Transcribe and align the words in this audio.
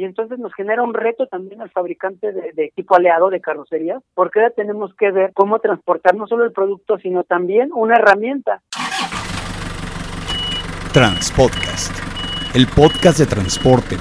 y 0.00 0.04
entonces 0.04 0.38
nos 0.38 0.54
genera 0.54 0.82
un 0.82 0.94
reto 0.94 1.26
también 1.26 1.60
al 1.60 1.68
fabricante 1.68 2.32
de, 2.32 2.64
equipo 2.64 2.96
aliado 2.96 3.28
de 3.28 3.42
carrocerías, 3.42 4.02
porque 4.14 4.40
ahora 4.40 4.54
tenemos 4.56 4.94
que 4.94 5.10
ver 5.10 5.32
cómo 5.34 5.58
transportar 5.58 6.14
no 6.14 6.26
solo 6.26 6.46
el 6.46 6.52
producto, 6.52 6.96
sino 6.96 7.22
también 7.22 7.68
una 7.74 7.96
herramienta. 7.96 8.62
Transpodcast, 10.94 11.92
el 12.54 12.66
podcast 12.74 13.18
de 13.18 13.26
transporte.mx. 13.26 14.00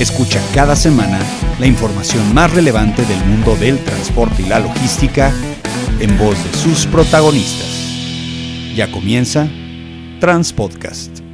Escucha 0.00 0.40
cada 0.52 0.74
semana 0.74 1.20
la 1.60 1.66
información 1.68 2.34
más 2.34 2.52
relevante 2.52 3.02
del 3.02 3.24
mundo 3.24 3.54
del 3.54 3.78
transporte 3.84 4.42
y 4.42 4.48
la 4.48 4.58
logística 4.58 5.30
en 6.00 6.18
voz 6.18 6.42
de 6.42 6.50
sus 6.58 6.88
protagonistas. 6.88 8.74
Ya 8.74 8.90
comienza 8.90 9.46
Transpodcast. 10.18 11.27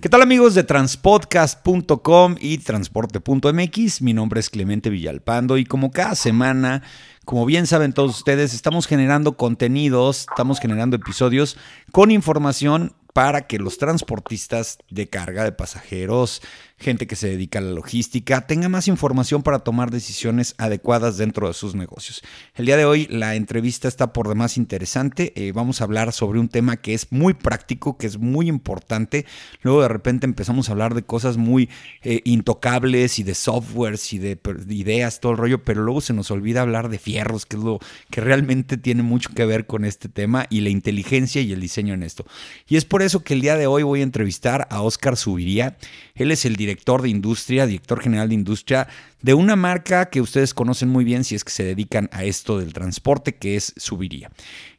¿Qué 0.00 0.08
tal 0.08 0.22
amigos 0.22 0.54
de 0.54 0.62
transpodcast.com 0.62 2.36
y 2.38 2.58
transporte.mx? 2.58 4.00
Mi 4.00 4.14
nombre 4.14 4.38
es 4.38 4.48
Clemente 4.48 4.90
Villalpando 4.90 5.58
y 5.58 5.64
como 5.64 5.90
cada 5.90 6.14
semana, 6.14 6.84
como 7.24 7.44
bien 7.44 7.66
saben 7.66 7.92
todos 7.92 8.16
ustedes, 8.16 8.54
estamos 8.54 8.86
generando 8.86 9.36
contenidos, 9.36 10.28
estamos 10.30 10.60
generando 10.60 10.94
episodios 10.94 11.56
con 11.90 12.12
información 12.12 12.94
para 13.12 13.48
que 13.48 13.58
los 13.58 13.78
transportistas 13.78 14.78
de 14.88 15.08
carga 15.08 15.42
de 15.42 15.50
pasajeros, 15.50 16.42
gente 16.78 17.08
que 17.08 17.16
se 17.16 17.28
dedica 17.28 17.58
a 17.58 17.62
la 17.62 17.72
logística, 17.72 18.46
tenga 18.46 18.68
más 18.68 18.86
información 18.86 19.42
para 19.42 19.58
tomar 19.58 19.90
decisiones 19.90 20.54
adecuadas 20.58 21.16
dentro 21.16 21.48
de 21.48 21.54
sus 21.54 21.74
negocios. 21.74 22.22
El 22.54 22.66
día 22.66 22.76
de 22.76 22.84
hoy 22.84 23.08
la 23.10 23.34
entrevista 23.34 23.88
está 23.88 24.12
por 24.12 24.28
demás 24.28 24.56
interesante. 24.56 25.32
Eh, 25.34 25.52
vamos 25.52 25.80
a 25.80 25.84
hablar 25.84 26.12
sobre 26.12 26.38
un 26.38 26.48
tema 26.48 26.76
que 26.76 26.94
es 26.94 27.10
muy 27.10 27.34
práctico, 27.34 27.98
que 27.98 28.06
es 28.06 28.18
muy 28.18 28.48
importante. 28.48 29.26
Luego 29.62 29.82
de 29.82 29.88
repente 29.88 30.24
empezamos 30.24 30.68
a 30.68 30.72
hablar 30.72 30.94
de 30.94 31.02
cosas 31.02 31.36
muy 31.36 31.68
eh, 32.02 32.20
intocables 32.24 33.18
y 33.18 33.24
de 33.24 33.34
softwares 33.34 34.12
y 34.12 34.18
de, 34.18 34.38
ideas, 34.68 35.18
todo 35.18 35.32
el 35.32 35.38
rollo, 35.38 35.64
pero 35.64 35.82
luego 35.82 36.00
se 36.00 36.12
nos 36.12 36.30
olvida 36.30 36.62
hablar 36.62 36.90
de 36.90 36.98
fierros, 36.98 37.44
que 37.44 37.56
es 37.56 37.62
lo 37.62 37.80
que 38.10 38.20
realmente 38.20 38.76
tiene 38.76 39.02
mucho 39.02 39.30
que 39.34 39.44
ver 39.44 39.66
con 39.66 39.84
este 39.84 40.08
tema 40.08 40.46
y 40.48 40.60
la 40.60 40.68
inteligencia 40.68 41.42
y 41.42 41.52
el 41.52 41.60
diseño 41.60 41.94
en 41.94 42.04
esto. 42.04 42.24
Y 42.68 42.76
es 42.76 42.84
por 42.84 43.02
eso 43.02 43.24
que 43.24 43.34
el 43.34 43.40
día 43.40 43.56
de 43.56 43.66
hoy 43.66 43.82
voy 43.82 44.00
a 44.00 44.04
entrevistar 44.04 44.68
a 44.70 44.82
Oscar 44.82 45.16
Subiría. 45.16 45.76
Él 46.14 46.30
es 46.30 46.44
el 46.44 46.54
director 46.54 46.67
de 46.68 47.08
industria, 47.08 47.66
director 47.66 48.00
general 48.00 48.28
de 48.28 48.34
industria 48.34 48.88
de 49.22 49.34
una 49.34 49.56
marca 49.56 50.06
que 50.06 50.20
ustedes 50.20 50.54
conocen 50.54 50.88
muy 50.88 51.04
bien 51.04 51.24
si 51.24 51.34
es 51.34 51.44
que 51.44 51.50
se 51.50 51.64
dedican 51.64 52.08
a 52.12 52.24
esto 52.24 52.58
del 52.58 52.72
transporte, 52.72 53.36
que 53.36 53.56
es 53.56 53.74
Subiría. 53.76 54.30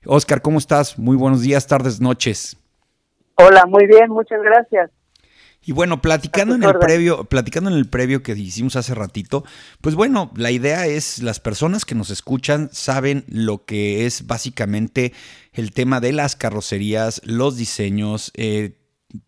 Oscar, 0.06 0.42
¿cómo 0.42 0.60
estás? 0.60 0.98
Muy 0.98 1.18
buenos 1.18 1.42
días, 1.42 1.68
tardes, 1.68 2.00
noches. 2.00 2.58
Hola, 3.36 3.66
muy 3.66 3.88
bien, 3.88 4.10
muchas 4.10 4.42
gracias. 4.42 4.92
Y 5.62 5.74
bueno, 5.74 6.02
platicando 6.02 6.56
en 6.56 6.64
el 6.64 6.78
previo, 6.80 7.26
platicando 7.26 7.70
en 7.70 7.76
el 7.76 7.88
previo 7.88 8.24
que 8.24 8.32
hicimos 8.32 8.78
hace 8.78 8.96
ratito, 8.96 9.44
pues 9.82 9.94
bueno, 9.94 10.32
la 10.36 10.52
idea 10.52 10.88
es 10.88 11.22
las 11.22 11.42
personas 11.42 11.84
que 11.84 11.96
nos 11.96 12.10
escuchan 12.12 12.70
saben 12.72 13.26
lo 13.28 13.66
que 13.66 14.06
es 14.06 14.26
básicamente 14.26 15.12
el 15.52 15.74
tema 15.74 16.00
de 16.00 16.14
las 16.14 16.38
carrocerías, 16.38 17.22
los 17.26 17.58
diseños, 17.58 18.32
eh, 18.36 18.79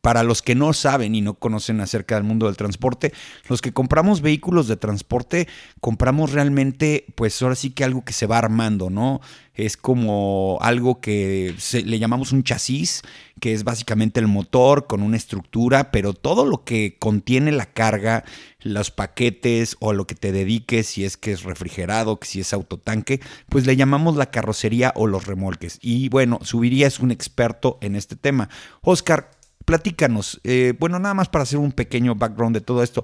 para 0.02 0.24
los 0.24 0.42
que 0.42 0.54
no 0.54 0.74
saben 0.74 1.16
y 1.16 1.22
no 1.22 1.36
conocen 1.36 1.82
acerca 1.82 2.16
del 2.16 2.24
mundo 2.24 2.46
del 2.46 2.58
transporte, 2.58 3.14
los 3.50 3.62
que 3.62 3.74
compramos 3.74 4.22
vehículos 4.22 4.68
de 4.68 4.78
transporte, 4.78 5.48
compramos 5.80 6.32
realmente, 6.32 7.06
pues 7.16 7.42
ahora 7.42 7.56
sí 7.56 7.72
que 7.72 7.84
algo 7.84 8.06
que 8.06 8.14
se 8.14 8.28
va 8.28 8.38
armando, 8.38 8.90
¿no? 8.92 9.22
Es 9.56 9.76
como 9.76 10.60
algo 10.62 11.02
que 11.02 11.56
le 11.84 12.00
llamamos 12.00 12.32
un 12.32 12.44
chasis, 12.44 13.02
que 13.40 13.54
es 13.54 13.64
básicamente 13.64 14.20
el 14.20 14.28
motor 14.28 14.88
con 14.88 15.02
una 15.02 15.18
estructura, 15.18 15.92
pero 15.92 16.14
todo 16.14 16.46
lo 16.46 16.64
que 16.64 16.98
contiene 17.00 17.52
la 17.52 17.66
carga, 17.66 18.24
los 18.62 18.92
paquetes 18.92 19.78
o 19.80 19.94
lo 19.94 20.06
que 20.06 20.16
te 20.16 20.32
dediques, 20.32 20.88
si 20.88 21.06
es 21.06 21.18
que 21.18 21.32
es 21.32 21.44
refrigerado, 21.44 22.20
si 22.22 22.40
es 22.40 22.54
autotanque, 22.54 23.20
pues 23.50 23.66
le 23.66 23.76
llamamos 23.76 24.16
la 24.16 24.30
carrocería 24.30 24.94
o 24.96 25.08
los 25.08 25.26
remolques. 25.26 25.80
Y 25.82 26.08
bueno, 26.10 26.40
Subiría 26.44 26.88
es 26.88 27.00
un 27.00 27.12
experto 27.12 27.78
en 27.82 27.96
este 27.96 28.16
tema. 28.16 28.48
Oscar, 28.82 29.32
platícanos, 29.66 30.40
eh, 30.44 30.74
bueno, 30.80 31.00
nada 31.00 31.14
más 31.14 31.30
para 31.30 31.44
hacer 31.44 31.60
un 31.60 31.72
pequeño 31.72 32.16
background 32.16 32.56
de 32.56 32.62
todo 32.62 32.84
esto, 32.84 33.04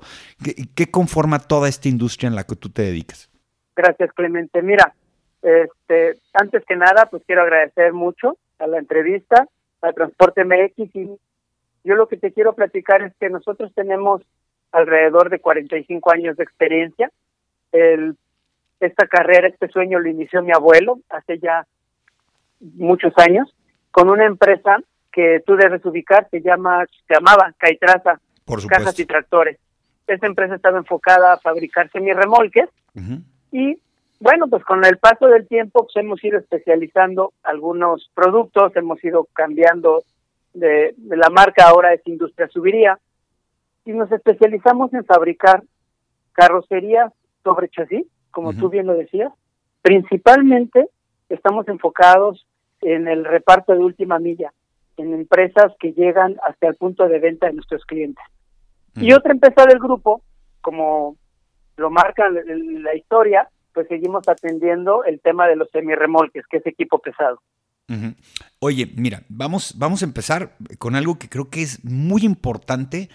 ¿qué, 0.75 0.91
conforma 0.91 1.39
toda 1.39 1.69
esta 1.69 1.89
industria 1.89 2.27
en 2.27 2.35
la 2.35 2.43
que 2.43 2.55
tú 2.55 2.69
te 2.69 2.83
dedicas? 2.83 3.29
Gracias, 3.75 4.11
Clemente. 4.13 4.61
Mira, 4.61 4.93
este, 5.41 6.19
antes 6.33 6.63
que 6.65 6.75
nada, 6.75 7.07
pues 7.09 7.23
quiero 7.25 7.43
agradecer 7.43 7.93
mucho 7.93 8.37
a 8.59 8.67
la 8.67 8.79
entrevista, 8.79 9.47
a 9.81 9.93
Transporte 9.93 10.43
MX, 10.43 10.95
y 10.95 11.09
yo 11.83 11.95
lo 11.95 12.07
que 12.07 12.17
te 12.17 12.31
quiero 12.31 12.53
platicar 12.53 13.01
es 13.01 13.13
que 13.19 13.29
nosotros 13.29 13.71
tenemos 13.75 14.21
alrededor 14.71 15.29
de 15.29 15.39
45 15.39 16.11
años 16.11 16.37
de 16.37 16.43
experiencia. 16.43 17.11
Esta 18.79 19.07
carrera, 19.07 19.47
este 19.47 19.67
sueño 19.69 19.99
lo 19.99 20.09
inició 20.09 20.41
mi 20.41 20.51
abuelo 20.51 20.99
hace 21.09 21.39
ya 21.39 21.65
muchos 22.59 23.13
años 23.17 23.53
con 23.91 24.09
una 24.09 24.25
empresa 24.25 24.77
que 25.17 25.41
tú 25.47 25.55
debes 25.55 25.83
ubicar, 25.83 26.27
se 26.29 26.41
llama, 26.41 26.85
se 27.07 27.15
llamaba 27.15 27.51
Caitraza, 27.57 28.19
Cajas 28.69 28.99
y 28.99 29.05
Tractores. 29.07 29.57
Esta 30.05 30.27
empresa 30.27 30.53
estaba 30.53 30.77
enfocada 30.77 31.33
a 31.33 31.39
fabricar 31.39 31.89
semirremolques 31.91 32.69
y 33.51 33.79
bueno, 34.19 34.47
pues 34.47 34.63
con 34.63 34.85
el 34.85 34.99
paso 34.99 35.25
del 35.25 35.47
tiempo 35.47 35.85
pues 35.85 35.95
hemos 35.95 36.23
ido 36.23 36.37
especializando 36.37 37.33
algunos 37.41 38.11
productos, 38.13 38.75
hemos 38.75 39.03
ido 39.03 39.27
cambiando 39.33 40.03
de, 40.53 40.93
la 40.97 41.31
marca, 41.31 41.67
ahora 41.67 41.95
es 41.95 42.01
Industria 42.05 42.47
Subiría, 42.49 42.99
y 43.85 43.93
nos 43.93 44.11
especializamos 44.11 44.93
en 44.93 45.03
fabricar 45.03 45.63
carrocerías 46.33 47.11
sobre 47.43 47.69
chasis, 47.69 48.05
como 48.29 48.53
tú 48.53 48.69
bien 48.69 48.85
lo 48.85 48.93
decías. 48.93 49.33
Principalmente 49.81 50.89
estamos 51.27 51.67
enfocados 51.69 52.45
en 52.81 53.07
el 53.07 53.25
reparto 53.25 53.73
de 53.73 53.79
última 53.79 54.19
milla, 54.19 54.53
en 54.97 55.13
empresas 55.13 55.73
que 55.79 55.93
llegan 55.93 56.37
hasta 56.47 56.67
el 56.67 56.75
punto 56.75 57.07
de 57.07 57.19
venta 57.19 57.47
de 57.47 57.53
nuestros 57.53 57.85
clientes. 57.85 58.23
Y 58.95 59.13
otra 59.13 59.31
empresa 59.31 59.65
del 59.67 59.77
grupo, 59.77 60.23
como 60.61 61.17
lo 61.75 61.91
marca 61.91 62.27
la 62.29 62.95
historia, 62.95 63.47
pues 63.73 63.87
seguimos 63.87 64.27
atendiendo 64.27 65.03
el 65.03 65.19
tema 65.19 65.47
de 65.47 65.55
los 65.55 65.69
semirremolques, 65.69 66.45
que 66.49 66.57
es 66.57 66.65
equipo 66.65 66.97
pesado. 66.97 67.39
Oye, 68.59 68.91
mira, 68.95 69.21
vamos, 69.29 69.75
vamos 69.77 70.01
a 70.01 70.05
empezar 70.05 70.55
con 70.77 70.95
algo 70.95 71.19
que 71.19 71.29
creo 71.29 71.49
que 71.49 71.61
es 71.61 71.85
muy 71.85 72.23
importante 72.23 73.09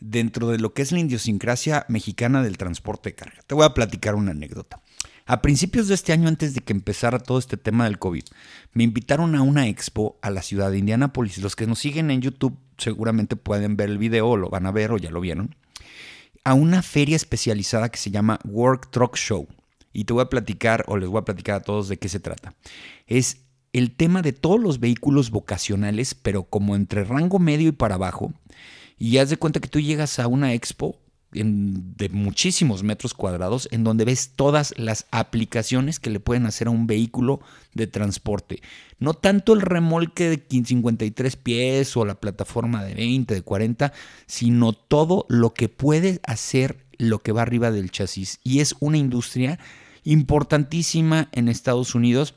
dentro 0.00 0.48
de 0.48 0.58
lo 0.58 0.72
que 0.72 0.82
es 0.82 0.92
la 0.92 1.00
idiosincrasia 1.00 1.84
mexicana 1.88 2.42
del 2.42 2.56
transporte 2.56 3.10
de 3.10 3.14
carga. 3.16 3.42
Te 3.46 3.54
voy 3.54 3.66
a 3.66 3.74
platicar 3.74 4.14
una 4.14 4.30
anécdota. 4.30 4.80
A 5.26 5.42
principios 5.42 5.88
de 5.88 5.94
este 5.94 6.12
año, 6.14 6.26
antes 6.26 6.54
de 6.54 6.62
que 6.62 6.72
empezara 6.72 7.18
todo 7.18 7.38
este 7.38 7.58
tema 7.58 7.84
del 7.84 7.98
COVID, 7.98 8.24
me 8.72 8.84
invitaron 8.84 9.34
a 9.34 9.42
una 9.42 9.68
expo 9.68 10.18
a 10.22 10.30
la 10.30 10.40
ciudad 10.40 10.70
de 10.70 10.78
Indianápolis. 10.78 11.38
Los 11.38 11.54
que 11.54 11.66
nos 11.66 11.80
siguen 11.80 12.10
en 12.10 12.22
YouTube 12.22 12.56
seguramente 12.78 13.36
pueden 13.36 13.76
ver 13.76 13.90
el 13.90 13.98
video, 13.98 14.38
lo 14.38 14.48
van 14.48 14.64
a 14.64 14.72
ver 14.72 14.90
o 14.90 14.96
ya 14.96 15.10
lo 15.10 15.20
vieron. 15.20 15.54
A 16.44 16.54
una 16.54 16.82
feria 16.82 17.16
especializada 17.16 17.90
que 17.90 17.98
se 17.98 18.10
llama 18.10 18.38
Work 18.44 18.90
Truck 18.90 19.16
Show. 19.16 19.46
Y 19.92 20.04
te 20.04 20.14
voy 20.14 20.22
a 20.22 20.30
platicar, 20.30 20.84
o 20.88 20.96
les 20.96 21.10
voy 21.10 21.20
a 21.20 21.24
platicar 21.24 21.56
a 21.56 21.62
todos 21.62 21.88
de 21.88 21.98
qué 21.98 22.08
se 22.08 22.20
trata. 22.20 22.54
Es 23.06 23.42
el 23.74 23.94
tema 23.94 24.22
de 24.22 24.32
todos 24.32 24.58
los 24.58 24.80
vehículos 24.80 25.30
vocacionales, 25.30 26.14
pero 26.14 26.44
como 26.44 26.74
entre 26.74 27.04
rango 27.04 27.38
medio 27.38 27.68
y 27.68 27.72
para 27.72 27.96
abajo. 27.96 28.32
Y 28.96 29.18
haz 29.18 29.28
de 29.28 29.36
cuenta 29.36 29.60
que 29.60 29.68
tú 29.68 29.78
llegas 29.78 30.18
a 30.18 30.26
una 30.26 30.54
expo 30.54 30.98
de 31.30 32.08
muchísimos 32.08 32.82
metros 32.82 33.12
cuadrados 33.12 33.68
en 33.70 33.84
donde 33.84 34.06
ves 34.06 34.32
todas 34.34 34.72
las 34.78 35.06
aplicaciones 35.10 36.00
que 36.00 36.10
le 36.10 36.20
pueden 36.20 36.46
hacer 36.46 36.68
a 36.68 36.70
un 36.70 36.86
vehículo 36.86 37.40
de 37.74 37.86
transporte. 37.86 38.62
No 38.98 39.12
tanto 39.14 39.52
el 39.52 39.60
remolque 39.60 40.30
de 40.30 40.64
53 40.64 41.36
pies 41.36 41.96
o 41.96 42.06
la 42.06 42.14
plataforma 42.14 42.82
de 42.82 42.94
20, 42.94 43.34
de 43.34 43.42
40, 43.42 43.92
sino 44.26 44.72
todo 44.72 45.26
lo 45.28 45.52
que 45.52 45.68
puede 45.68 46.20
hacer 46.24 46.86
lo 46.96 47.18
que 47.20 47.32
va 47.32 47.42
arriba 47.42 47.70
del 47.70 47.90
chasis. 47.90 48.40
Y 48.42 48.60
es 48.60 48.74
una 48.80 48.96
industria 48.96 49.58
importantísima 50.04 51.28
en 51.32 51.48
Estados 51.48 51.94
Unidos 51.94 52.34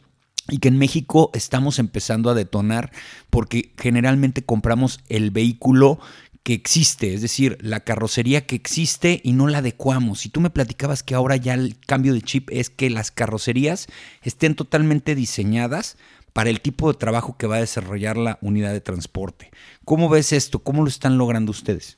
y 0.49 0.57
que 0.57 0.67
en 0.67 0.77
México 0.77 1.31
estamos 1.33 1.79
empezando 1.79 2.29
a 2.29 2.33
detonar 2.33 2.91
porque 3.29 3.73
generalmente 3.77 4.43
compramos 4.43 4.99
el 5.07 5.31
vehículo 5.31 5.99
que 6.43 6.53
existe, 6.53 7.13
es 7.13 7.21
decir, 7.21 7.57
la 7.61 7.81
carrocería 7.81 8.45
que 8.47 8.55
existe 8.55 9.21
y 9.23 9.33
no 9.33 9.47
la 9.47 9.59
adecuamos. 9.59 10.25
Y 10.25 10.29
tú 10.29 10.41
me 10.41 10.49
platicabas 10.49 11.03
que 11.03 11.13
ahora 11.13 11.35
ya 11.35 11.53
el 11.53 11.75
cambio 11.85 12.13
de 12.13 12.21
chip 12.21 12.49
es 12.51 12.69
que 12.69 12.89
las 12.89 13.11
carrocerías 13.11 13.87
estén 14.23 14.55
totalmente 14.55 15.13
diseñadas 15.13 15.97
para 16.33 16.49
el 16.49 16.61
tipo 16.61 16.91
de 16.91 16.97
trabajo 16.97 17.35
que 17.37 17.47
va 17.47 17.57
a 17.57 17.61
desarrollar 17.61 18.17
la 18.17 18.37
unidad 18.41 18.71
de 18.71 18.81
transporte. 18.81 19.51
¿Cómo 19.85 20.09
ves 20.09 20.33
esto? 20.33 20.59
¿Cómo 20.59 20.81
lo 20.81 20.87
están 20.87 21.17
logrando 21.17 21.51
ustedes? 21.51 21.97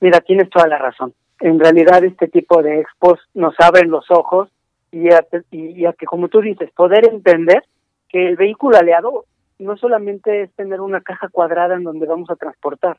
Mira, 0.00 0.20
tienes 0.20 0.50
toda 0.50 0.68
la 0.68 0.78
razón. 0.78 1.14
En 1.40 1.58
realidad 1.58 2.04
este 2.04 2.28
tipo 2.28 2.62
de 2.62 2.80
expos 2.80 3.18
nos 3.34 3.54
abren 3.58 3.90
los 3.90 4.10
ojos 4.10 4.48
y 4.92 5.10
a, 5.10 5.26
y 5.50 5.86
a 5.86 5.92
que, 5.94 6.06
como 6.06 6.28
tú 6.28 6.40
dices, 6.40 6.70
poder 6.76 7.08
entender 7.08 7.64
que 8.08 8.28
el 8.28 8.36
vehículo 8.36 8.76
aliado 8.76 9.24
no 9.58 9.76
solamente 9.76 10.42
es 10.42 10.52
tener 10.52 10.80
una 10.80 11.00
caja 11.00 11.28
cuadrada 11.28 11.76
en 11.76 11.84
donde 11.84 12.06
vamos 12.06 12.30
a 12.30 12.36
transportar, 12.36 12.98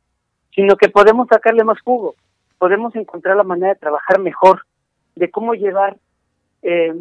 sino 0.55 0.75
que 0.75 0.89
podemos 0.89 1.27
sacarle 1.27 1.63
más 1.63 1.81
jugo, 1.81 2.15
podemos 2.57 2.95
encontrar 2.95 3.35
la 3.35 3.43
manera 3.43 3.73
de 3.73 3.79
trabajar 3.79 4.19
mejor, 4.19 4.65
de 5.15 5.29
cómo 5.29 5.53
llevar, 5.53 5.97
eh, 6.61 6.93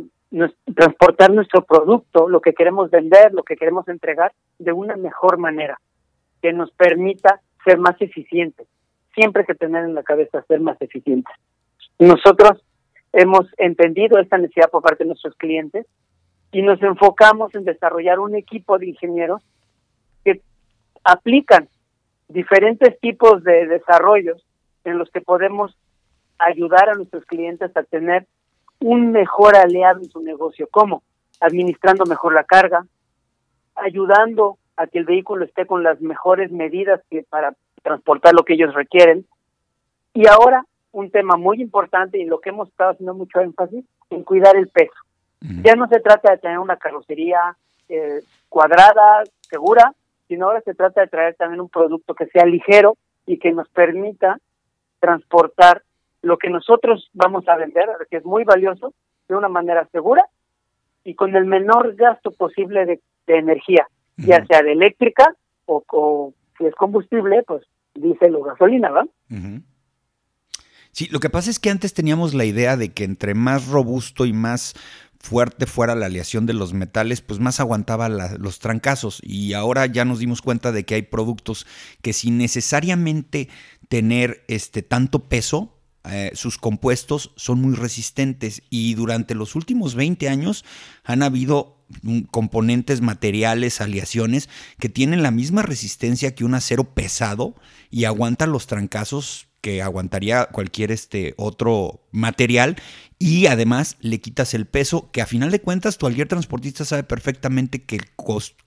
transportar 0.74 1.30
nuestro 1.30 1.62
producto, 1.62 2.28
lo 2.28 2.40
que 2.40 2.54
queremos 2.54 2.90
vender, 2.90 3.32
lo 3.32 3.42
que 3.42 3.56
queremos 3.56 3.86
entregar, 3.88 4.32
de 4.58 4.72
una 4.72 4.96
mejor 4.96 5.38
manera, 5.38 5.78
que 6.40 6.52
nos 6.52 6.70
permita 6.72 7.40
ser 7.64 7.78
más 7.78 8.00
eficientes. 8.00 8.66
Siempre 9.14 9.42
hay 9.42 9.46
que 9.46 9.54
tener 9.54 9.84
en 9.84 9.94
la 9.94 10.02
cabeza 10.02 10.42
ser 10.48 10.60
más 10.60 10.80
eficientes. 10.80 11.34
Nosotros 11.98 12.64
hemos 13.12 13.46
entendido 13.58 14.18
esta 14.18 14.38
necesidad 14.38 14.70
por 14.70 14.82
parte 14.82 15.04
de 15.04 15.08
nuestros 15.08 15.34
clientes 15.36 15.86
y 16.50 16.62
nos 16.62 16.82
enfocamos 16.82 17.54
en 17.54 17.64
desarrollar 17.64 18.18
un 18.18 18.34
equipo 18.34 18.78
de 18.78 18.88
ingenieros 18.88 19.42
que 20.24 20.40
aplican 21.04 21.68
diferentes 22.28 22.98
tipos 23.00 23.42
de 23.44 23.66
desarrollos 23.66 24.44
en 24.84 24.98
los 24.98 25.10
que 25.10 25.20
podemos 25.20 25.76
ayudar 26.38 26.88
a 26.90 26.94
nuestros 26.94 27.24
clientes 27.24 27.76
a 27.76 27.82
tener 27.82 28.26
un 28.80 29.12
mejor 29.12 29.56
aliado 29.56 30.00
en 30.00 30.10
su 30.10 30.20
negocio. 30.22 30.68
¿Cómo? 30.70 31.02
Administrando 31.40 32.04
mejor 32.04 32.34
la 32.34 32.44
carga, 32.44 32.84
ayudando 33.74 34.58
a 34.76 34.86
que 34.86 34.98
el 34.98 35.04
vehículo 35.04 35.44
esté 35.44 35.66
con 35.66 35.82
las 35.82 36.00
mejores 36.00 36.50
medidas 36.50 37.00
que 37.10 37.22
para 37.28 37.54
transportar 37.82 38.34
lo 38.34 38.44
que 38.44 38.54
ellos 38.54 38.74
requieren. 38.74 39.26
Y 40.14 40.26
ahora, 40.26 40.64
un 40.90 41.10
tema 41.10 41.36
muy 41.36 41.60
importante 41.60 42.18
y 42.18 42.24
lo 42.24 42.40
que 42.40 42.50
hemos 42.50 42.68
estado 42.68 42.92
haciendo 42.92 43.14
mucho 43.14 43.40
énfasis, 43.40 43.84
en 44.10 44.24
cuidar 44.24 44.56
el 44.56 44.68
peso. 44.68 44.92
Ya 45.64 45.74
no 45.74 45.88
se 45.88 45.98
trata 45.98 46.30
de 46.30 46.38
tener 46.38 46.58
una 46.58 46.76
carrocería 46.76 47.56
eh, 47.88 48.20
cuadrada, 48.48 49.24
segura, 49.40 49.92
sino 50.28 50.46
ahora 50.46 50.60
se 50.62 50.74
trata 50.74 51.00
de 51.02 51.08
traer 51.08 51.34
también 51.34 51.60
un 51.60 51.68
producto 51.68 52.14
que 52.14 52.26
sea 52.26 52.44
ligero 52.44 52.96
y 53.26 53.38
que 53.38 53.52
nos 53.52 53.68
permita 53.68 54.38
transportar 55.00 55.82
lo 56.22 56.38
que 56.38 56.50
nosotros 56.50 57.10
vamos 57.12 57.46
a 57.48 57.56
vender, 57.56 57.86
que 58.10 58.18
es 58.18 58.24
muy 58.24 58.44
valioso, 58.44 58.94
de 59.28 59.34
una 59.34 59.48
manera 59.48 59.88
segura 59.92 60.24
y 61.04 61.14
con 61.14 61.34
el 61.34 61.44
menor 61.44 61.94
gasto 61.96 62.30
posible 62.30 62.86
de, 62.86 63.00
energía, 63.26 63.88
ya 64.16 64.44
sea 64.46 64.62
de 64.62 64.72
eléctrica 64.72 65.34
o, 65.66 66.34
si 66.58 66.66
es 66.66 66.74
combustible, 66.74 67.42
pues 67.46 67.62
diésel 67.94 68.36
o 68.36 68.42
gasolina, 68.42 68.90
¿va? 68.90 69.06
Sí, 70.90 71.08
lo 71.10 71.20
que 71.20 71.30
pasa 71.30 71.50
es 71.50 71.58
que 71.58 71.70
antes 71.70 71.94
teníamos 71.94 72.34
la 72.34 72.44
idea 72.44 72.76
de 72.76 72.90
que 72.90 73.04
entre 73.04 73.34
más 73.34 73.68
robusto 73.68 74.26
y 74.26 74.34
más 74.34 74.74
fuerte 75.22 75.66
fuera 75.66 75.94
la 75.94 76.06
aleación 76.06 76.46
de 76.46 76.52
los 76.52 76.74
metales, 76.74 77.20
pues 77.20 77.38
más 77.38 77.60
aguantaba 77.60 78.08
los 78.08 78.58
trancazos. 78.58 79.20
Y 79.22 79.52
ahora 79.54 79.86
ya 79.86 80.04
nos 80.04 80.18
dimos 80.18 80.42
cuenta 80.42 80.72
de 80.72 80.84
que 80.84 80.96
hay 80.96 81.02
productos 81.02 81.66
que 82.02 82.12
sin 82.12 82.38
necesariamente 82.38 83.48
tener 83.88 84.44
este 84.48 84.82
tanto 84.82 85.20
peso, 85.28 85.78
eh, 86.04 86.32
sus 86.34 86.58
compuestos 86.58 87.30
son 87.36 87.60
muy 87.60 87.76
resistentes 87.76 88.62
y 88.68 88.94
durante 88.94 89.36
los 89.36 89.54
últimos 89.54 89.94
20 89.94 90.28
años 90.28 90.64
han 91.04 91.22
habido 91.22 91.84
mm, 92.02 92.22
componentes 92.22 93.00
materiales, 93.00 93.80
aleaciones 93.80 94.48
que 94.80 94.88
tienen 94.88 95.22
la 95.22 95.30
misma 95.30 95.62
resistencia 95.62 96.34
que 96.34 96.44
un 96.44 96.54
acero 96.54 96.92
pesado 96.94 97.54
y 97.88 98.04
aguantan 98.06 98.50
los 98.50 98.66
trancazos 98.66 99.46
que 99.62 99.80
aguantaría 99.80 100.46
cualquier 100.52 100.90
este 100.90 101.34
otro 101.38 102.00
material 102.10 102.76
y 103.18 103.46
además 103.46 103.96
le 104.00 104.20
quitas 104.20 104.52
el 104.52 104.66
peso 104.66 105.10
que 105.12 105.22
a 105.22 105.26
final 105.26 105.52
de 105.52 105.62
cuentas 105.62 105.96
tu 105.96 106.06
alguien 106.06 106.26
transportista 106.26 106.84
sabe 106.84 107.04
perfectamente 107.04 107.84
que 107.86 107.96
el, 107.96 108.02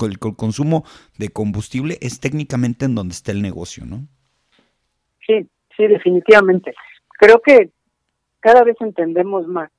el, 0.10 0.20
consumo 0.20 0.86
de 1.20 1.30
combustible 1.30 1.98
es 2.02 2.22
técnicamente 2.22 2.86
en 2.86 2.96
donde 2.96 3.12
está 3.12 3.34
el 3.34 3.42
negocio, 3.42 3.86
¿no? 3.86 4.08
Sí, 5.28 5.48
sí, 5.76 5.88
definitivamente. 5.88 6.74
Creo 7.20 7.42
que 7.42 7.70
cada 8.40 8.64
vez 8.64 8.78
entendemos 8.80 9.46
más 9.48 9.70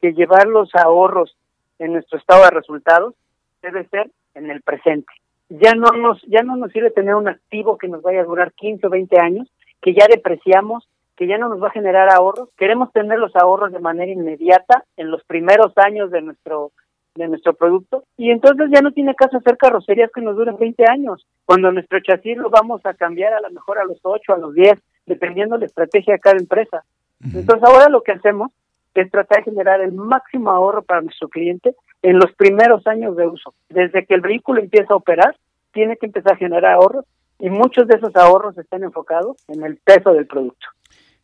que 0.00 0.12
llevar 0.12 0.48
los 0.48 0.74
ahorros 0.74 1.36
en 1.78 1.92
nuestro 1.92 2.18
estado 2.18 2.42
de 2.44 2.50
resultados 2.50 3.14
debe 3.62 3.86
ser 3.88 4.10
en 4.34 4.50
el 4.50 4.62
presente. 4.62 5.12
Ya 5.48 5.74
no 5.74 5.90
nos 5.90 6.20
ya 6.22 6.42
no 6.42 6.56
nos 6.56 6.72
sirve 6.72 6.90
tener 6.90 7.14
un 7.14 7.28
activo 7.28 7.78
que 7.78 7.86
nos 7.86 8.02
vaya 8.02 8.22
a 8.22 8.24
durar 8.24 8.52
15 8.54 8.86
o 8.86 8.90
20 8.90 9.20
años, 9.20 9.48
que 9.80 9.94
ya 9.94 10.06
depreciamos, 10.08 10.88
que 11.16 11.26
ya 11.26 11.38
no 11.38 11.48
nos 11.48 11.62
va 11.62 11.68
a 11.68 11.72
generar 11.72 12.12
ahorros. 12.12 12.48
Queremos 12.56 12.92
tener 12.92 13.18
los 13.18 13.34
ahorros 13.36 13.72
de 13.72 13.78
manera 13.78 14.10
inmediata 14.10 14.84
en 14.96 15.10
los 15.10 15.24
primeros 15.24 15.72
años 15.76 16.10
de 16.10 16.22
nuestro 16.22 16.72
de 17.16 17.28
nuestro 17.28 17.54
producto 17.54 18.04
y 18.18 18.30
entonces 18.30 18.68
ya 18.70 18.82
no 18.82 18.92
tiene 18.92 19.14
caso 19.14 19.38
hacer 19.38 19.56
carrocerías 19.56 20.10
que 20.14 20.20
nos 20.20 20.36
duren 20.36 20.58
20 20.58 20.84
años, 20.86 21.26
cuando 21.46 21.72
nuestro 21.72 21.98
chasis 22.00 22.36
lo 22.36 22.50
vamos 22.50 22.84
a 22.84 22.92
cambiar 22.92 23.32
a 23.32 23.40
lo 23.40 23.50
mejor 23.50 23.78
a 23.78 23.84
los 23.84 23.98
8, 24.02 24.34
a 24.34 24.36
los 24.36 24.52
10, 24.52 24.78
dependiendo 25.06 25.54
de 25.54 25.60
la 25.60 25.66
estrategia 25.66 26.12
de 26.12 26.20
cada 26.20 26.36
empresa. 26.36 26.84
Entonces 27.24 27.62
ahora 27.62 27.88
lo 27.88 28.02
que 28.02 28.12
hacemos 28.12 28.50
es 28.94 29.10
tratar 29.10 29.38
de 29.38 29.50
generar 29.50 29.80
el 29.80 29.92
máximo 29.92 30.50
ahorro 30.50 30.82
para 30.82 31.02
nuestro 31.02 31.28
cliente 31.28 31.74
en 32.02 32.18
los 32.18 32.32
primeros 32.34 32.86
años 32.86 33.16
de 33.16 33.26
uso. 33.26 33.54
Desde 33.68 34.06
que 34.06 34.14
el 34.14 34.20
vehículo 34.20 34.60
empieza 34.60 34.94
a 34.94 34.96
operar, 34.96 35.36
tiene 35.72 35.96
que 35.96 36.06
empezar 36.06 36.34
a 36.34 36.36
generar 36.36 36.72
ahorros 36.72 37.04
y 37.38 37.50
muchos 37.50 37.86
de 37.88 37.96
esos 37.96 38.14
ahorros 38.16 38.56
están 38.58 38.82
enfocados 38.82 39.36
en 39.48 39.64
el 39.64 39.76
peso 39.76 40.12
del 40.12 40.26
producto. 40.26 40.66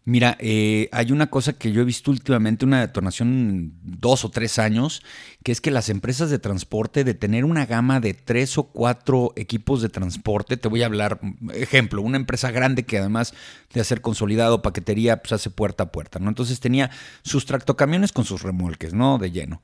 Mira, 0.04 0.36
eh, 0.40 0.88
hay 0.90 1.12
una 1.12 1.28
cosa 1.28 1.52
que 1.52 1.70
yo 1.70 1.80
he 1.80 1.84
visto 1.84 2.10
últimamente, 2.10 2.64
una 2.64 2.80
detonación 2.80 3.72
dos 3.84 4.24
o 4.24 4.30
tres 4.32 4.58
años, 4.58 5.00
que 5.44 5.52
es 5.52 5.60
que 5.60 5.70
las 5.70 5.88
empresas 5.90 6.28
de 6.28 6.40
transporte, 6.40 7.04
de 7.04 7.14
tener 7.14 7.44
una 7.44 7.66
gama 7.66 8.00
de 8.00 8.12
tres 8.12 8.58
o 8.58 8.64
cuatro 8.64 9.32
equipos 9.36 9.80
de 9.80 9.88
transporte, 9.88 10.56
te 10.56 10.66
voy 10.66 10.82
a 10.82 10.86
hablar, 10.86 11.20
ejemplo, 11.54 12.02
una 12.02 12.16
empresa 12.16 12.50
grande 12.50 12.82
que 12.82 12.98
además 12.98 13.32
de 13.72 13.80
hacer 13.80 14.00
consolidado 14.00 14.60
paquetería, 14.60 15.22
pues 15.22 15.34
hace 15.34 15.50
puerta 15.50 15.84
a 15.84 15.92
puerta, 15.92 16.18
¿no? 16.18 16.28
Entonces 16.28 16.58
tenía 16.58 16.90
sus 17.22 17.46
tractocamiones 17.46 18.10
con 18.10 18.24
sus 18.24 18.42
remolques, 18.42 18.94
¿no? 18.94 19.18
De 19.18 19.30
lleno. 19.30 19.62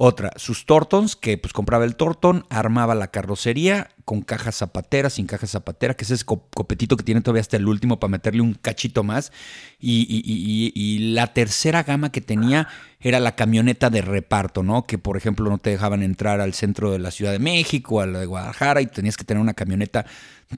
Otra, 0.00 0.30
sus 0.36 0.64
Tortons, 0.64 1.16
que 1.16 1.38
pues 1.38 1.52
compraba 1.52 1.84
el 1.84 1.96
Torton, 1.96 2.46
armaba 2.50 2.94
la 2.94 3.08
carrocería 3.08 3.90
con 4.04 4.22
caja 4.22 4.52
zapatera, 4.52 5.10
sin 5.10 5.26
caja 5.26 5.48
zapatera, 5.48 5.94
que 5.94 6.04
es 6.04 6.12
ese 6.12 6.24
copetito 6.24 6.96
que 6.96 7.02
tiene 7.02 7.20
todavía 7.20 7.40
hasta 7.40 7.56
el 7.56 7.66
último 7.66 7.98
para 7.98 8.12
meterle 8.12 8.40
un 8.42 8.54
cachito 8.54 9.02
más. 9.02 9.32
Y, 9.80 10.06
y, 10.08 10.98
la 11.14 11.34
tercera 11.34 11.82
gama 11.82 12.12
que 12.12 12.20
tenía 12.20 12.68
era 13.00 13.18
la 13.18 13.34
camioneta 13.34 13.90
de 13.90 14.02
reparto, 14.02 14.62
¿no? 14.62 14.86
Que 14.86 14.98
por 14.98 15.16
ejemplo 15.16 15.50
no 15.50 15.58
te 15.58 15.70
dejaban 15.70 16.04
entrar 16.04 16.40
al 16.40 16.54
centro 16.54 16.92
de 16.92 17.00
la 17.00 17.10
Ciudad 17.10 17.32
de 17.32 17.40
México, 17.40 18.00
a 18.00 18.06
la 18.06 18.20
de 18.20 18.26
Guadalajara, 18.26 18.80
y 18.80 18.86
tenías 18.86 19.16
que 19.16 19.24
tener 19.24 19.40
una 19.40 19.54
camioneta 19.54 20.06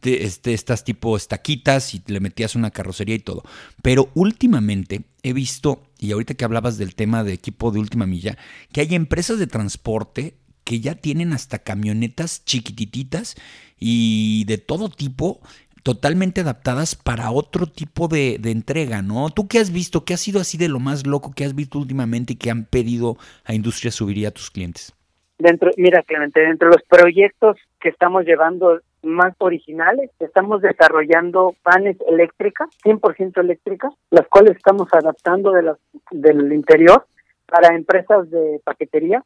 de 0.02 0.24
este, 0.24 0.52
estas 0.52 0.84
tipo 0.84 1.16
estaquitas 1.16 1.94
y 1.94 2.02
le 2.06 2.20
metías 2.20 2.54
una 2.54 2.70
carrocería 2.70 3.16
y 3.16 3.20
todo. 3.20 3.42
Pero 3.82 4.08
últimamente 4.14 5.02
he 5.22 5.32
visto, 5.32 5.82
y 5.98 6.12
ahorita 6.12 6.34
que 6.34 6.44
hablabas 6.44 6.78
del 6.78 6.94
tema 6.94 7.24
de 7.24 7.32
equipo 7.32 7.70
de 7.70 7.80
última 7.80 8.06
milla, 8.06 8.38
que 8.72 8.80
hay 8.80 8.94
empresas 8.94 9.38
de 9.38 9.46
transporte 9.46 10.34
que 10.64 10.80
ya 10.80 10.94
tienen 10.94 11.32
hasta 11.32 11.58
camionetas 11.58 12.44
chiquititas 12.44 13.36
y 13.78 14.44
de 14.44 14.58
todo 14.58 14.88
tipo 14.88 15.40
totalmente 15.82 16.42
adaptadas 16.42 16.94
para 16.94 17.30
otro 17.30 17.66
tipo 17.66 18.06
de, 18.08 18.38
entrega, 18.44 19.02
¿no? 19.02 19.30
¿Tú 19.30 19.48
qué 19.48 19.58
has 19.58 19.72
visto? 19.72 20.04
¿Qué 20.04 20.14
ha 20.14 20.18
sido 20.18 20.40
así 20.40 20.58
de 20.58 20.68
lo 20.68 20.78
más 20.78 21.06
loco 21.06 21.32
que 21.34 21.44
has 21.44 21.54
visto 21.54 21.78
últimamente 21.78 22.34
y 22.34 22.36
que 22.36 22.50
han 22.50 22.64
pedido 22.66 23.16
a 23.44 23.54
Industria 23.54 23.90
Subiría 23.90 24.28
a 24.28 24.32
tus 24.32 24.50
clientes? 24.50 24.94
Dentro, 25.38 25.70
mira, 25.78 26.02
Clemente, 26.02 26.40
dentro 26.40 26.68
de 26.68 26.76
los 26.76 26.86
proyectos 26.86 27.56
que 27.80 27.88
estamos 27.88 28.24
llevando 28.26 28.80
más 29.02 29.34
originales, 29.38 30.10
estamos 30.18 30.60
desarrollando 30.62 31.54
panes 31.62 31.96
eléctricas, 32.06 32.68
100% 32.84 33.40
eléctricas, 33.40 33.92
las 34.10 34.26
cuales 34.28 34.56
estamos 34.56 34.88
adaptando 34.92 35.52
de 35.52 35.62
las, 35.62 35.78
del 36.10 36.52
interior 36.52 37.06
para 37.46 37.74
empresas 37.74 38.30
de 38.30 38.60
paquetería, 38.64 39.24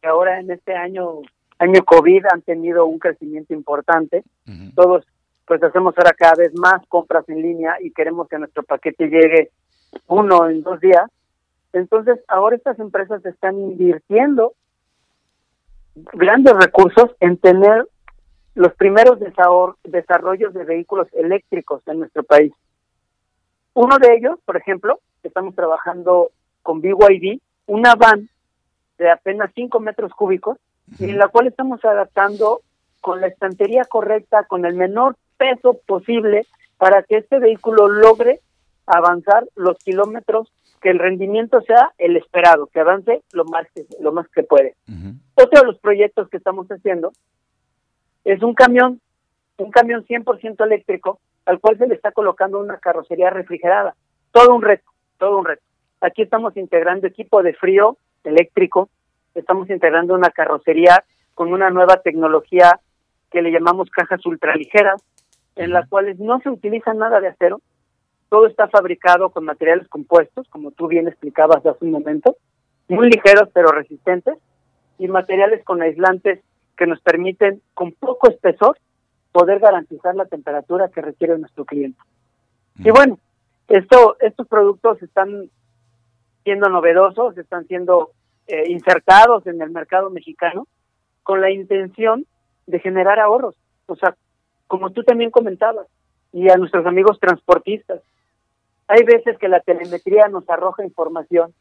que 0.00 0.08
ahora 0.08 0.40
en 0.40 0.50
este 0.50 0.74
año 0.74 1.20
año 1.58 1.84
COVID 1.84 2.24
han 2.32 2.42
tenido 2.42 2.86
un 2.86 2.98
crecimiento 2.98 3.54
importante. 3.54 4.24
Todos 4.74 5.06
pues 5.46 5.62
hacemos 5.62 5.94
ahora 5.96 6.12
cada 6.16 6.34
vez 6.36 6.52
más 6.54 6.86
compras 6.88 7.28
en 7.28 7.42
línea 7.42 7.76
y 7.80 7.90
queremos 7.90 8.28
que 8.28 8.38
nuestro 8.38 8.62
paquete 8.62 9.08
llegue 9.08 9.50
uno 10.06 10.48
en 10.48 10.62
dos 10.62 10.80
días. 10.80 11.10
Entonces, 11.72 12.18
ahora 12.28 12.56
estas 12.56 12.78
empresas 12.78 13.24
están 13.26 13.58
invirtiendo 13.58 14.54
grandes 15.94 16.54
recursos 16.54 17.10
en 17.20 17.36
tener 17.36 17.86
los 18.54 18.74
primeros 18.74 19.18
desarrollos 19.82 20.54
de 20.54 20.64
vehículos 20.64 21.08
eléctricos 21.12 21.82
en 21.86 22.00
nuestro 22.00 22.22
país. 22.22 22.52
Uno 23.74 23.98
de 23.98 24.14
ellos, 24.14 24.38
por 24.44 24.56
ejemplo, 24.56 25.00
estamos 25.22 25.54
trabajando 25.54 26.30
con 26.62 26.80
BYD, 26.80 27.40
una 27.66 27.94
van 27.96 28.28
de 28.98 29.10
apenas 29.10 29.50
5 29.54 29.80
metros 29.80 30.12
cúbicos, 30.12 30.58
en 31.00 31.18
la 31.18 31.28
cual 31.28 31.48
estamos 31.48 31.84
adaptando 31.84 32.60
con 33.00 33.20
la 33.20 33.26
estantería 33.26 33.84
correcta, 33.84 34.44
con 34.44 34.64
el 34.64 34.74
menor 34.74 35.16
peso 35.36 35.78
posible 35.86 36.46
para 36.78 37.02
que 37.02 37.16
este 37.16 37.38
vehículo 37.38 37.88
logre 37.88 38.40
avanzar 38.86 39.44
los 39.56 39.78
kilómetros 39.78 40.52
que 40.80 40.90
el 40.90 40.98
rendimiento 40.98 41.62
sea 41.62 41.92
el 41.98 42.16
esperado, 42.16 42.66
que 42.66 42.80
avance 42.80 43.22
lo 43.32 43.44
más 43.46 43.66
que, 43.74 43.86
lo 44.00 44.12
más 44.12 44.28
que 44.28 44.42
puede. 44.42 44.74
Otro 45.34 45.60
de 45.60 45.66
los 45.66 45.78
proyectos 45.78 46.28
que 46.28 46.36
estamos 46.36 46.68
haciendo 46.68 47.12
es 48.24 48.42
un 48.42 48.54
camión, 48.54 49.00
un 49.58 49.70
camión 49.70 50.04
100% 50.04 50.64
eléctrico 50.64 51.20
al 51.46 51.60
cual 51.60 51.76
se 51.78 51.86
le 51.86 51.94
está 51.94 52.12
colocando 52.12 52.58
una 52.58 52.78
carrocería 52.78 53.30
refrigerada. 53.30 53.94
Todo 54.32 54.54
un 54.54 54.62
reto, 54.62 54.90
todo 55.18 55.38
un 55.38 55.44
reto. 55.44 55.62
Aquí 56.00 56.22
estamos 56.22 56.56
integrando 56.56 57.06
equipo 57.06 57.42
de 57.42 57.54
frío 57.54 57.98
eléctrico, 58.24 58.88
estamos 59.34 59.68
integrando 59.70 60.14
una 60.14 60.30
carrocería 60.30 61.04
con 61.34 61.52
una 61.52 61.70
nueva 61.70 61.98
tecnología 61.98 62.80
que 63.30 63.42
le 63.42 63.50
llamamos 63.50 63.90
cajas 63.90 64.24
ultraligeras, 64.24 65.02
en 65.56 65.72
las 65.72 65.88
cuales 65.88 66.18
no 66.18 66.40
se 66.40 66.50
utiliza 66.50 66.94
nada 66.94 67.20
de 67.20 67.28
acero, 67.28 67.60
todo 68.28 68.46
está 68.46 68.68
fabricado 68.68 69.30
con 69.30 69.44
materiales 69.44 69.88
compuestos, 69.88 70.48
como 70.48 70.70
tú 70.70 70.88
bien 70.88 71.08
explicabas 71.08 71.64
hace 71.64 71.84
un 71.84 71.90
momento, 71.90 72.36
muy 72.88 73.08
ligeros 73.08 73.48
pero 73.52 73.68
resistentes, 73.68 74.38
y 74.98 75.08
materiales 75.08 75.64
con 75.64 75.82
aislantes 75.82 76.40
que 76.76 76.86
nos 76.86 77.00
permiten, 77.00 77.62
con 77.74 77.92
poco 77.92 78.28
espesor, 78.28 78.78
poder 79.32 79.58
garantizar 79.58 80.14
la 80.14 80.26
temperatura 80.26 80.88
que 80.88 81.02
requiere 81.02 81.38
nuestro 81.38 81.64
cliente. 81.64 81.98
Y 82.78 82.90
bueno, 82.90 83.18
esto, 83.68 84.16
estos 84.20 84.46
productos 84.46 85.02
están 85.02 85.50
siendo 86.44 86.68
novedosos, 86.68 87.36
están 87.38 87.66
siendo 87.66 88.10
eh, 88.46 88.70
insertados 88.70 89.46
en 89.46 89.60
el 89.62 89.70
mercado 89.70 90.10
mexicano 90.10 90.66
con 91.22 91.40
la 91.40 91.50
intención 91.50 92.26
de 92.66 92.80
generar 92.80 93.18
ahorros. 93.18 93.56
O 93.86 93.96
sea, 93.96 94.14
como 94.66 94.90
tú 94.90 95.02
también 95.02 95.30
comentabas, 95.30 95.86
y 96.32 96.50
a 96.50 96.56
nuestros 96.56 96.84
amigos 96.84 97.18
transportistas, 97.20 98.02
hay 98.88 99.04
veces 99.04 99.38
que 99.38 99.48
la 99.48 99.60
telemetría 99.60 100.28
nos 100.28 100.48
arroja 100.50 100.84
información, 100.84 101.54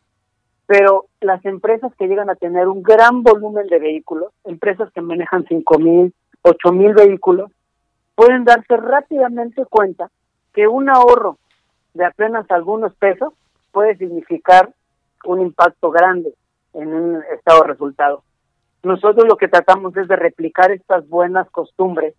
pero 0.74 1.06
las 1.22 1.46
empresas 1.46 1.94
que 2.00 2.08
llegan 2.08 2.32
a 2.32 2.36
tener 2.36 2.68
un 2.68 2.82
gran 2.82 3.22
volumen 3.22 3.68
de 3.68 3.78
vehículos, 3.78 4.34
empresas 4.44 4.92
que 4.92 5.02
manejan 5.02 5.46
cinco 5.48 5.78
mil, 5.78 6.12
ocho 6.42 6.72
mil 6.72 6.96
vehículos, 6.96 7.52
pueden 8.16 8.44
darse 8.44 8.76
rápidamente 8.78 9.68
cuenta 9.68 10.10
que 10.52 10.68
un 10.68 10.90
ahorro 10.90 11.38
de 11.94 12.06
apenas 12.06 12.50
algunos 12.50 12.96
pesos 12.96 13.36
puede 13.72 13.98
significar 13.98 14.74
un 15.26 15.42
impacto 15.42 15.92
grande 15.92 16.34
en 16.74 16.92
un 16.92 17.24
estado 17.36 17.62
de 17.62 17.68
resultados. 17.68 18.24
Nosotros 18.82 19.28
lo 19.30 19.38
que 19.38 19.50
tratamos 19.50 19.96
es 19.96 20.08
de 20.08 20.16
replicar 20.16 20.72
estas 20.72 21.08
buenas 21.08 21.48
costumbres, 21.52 22.16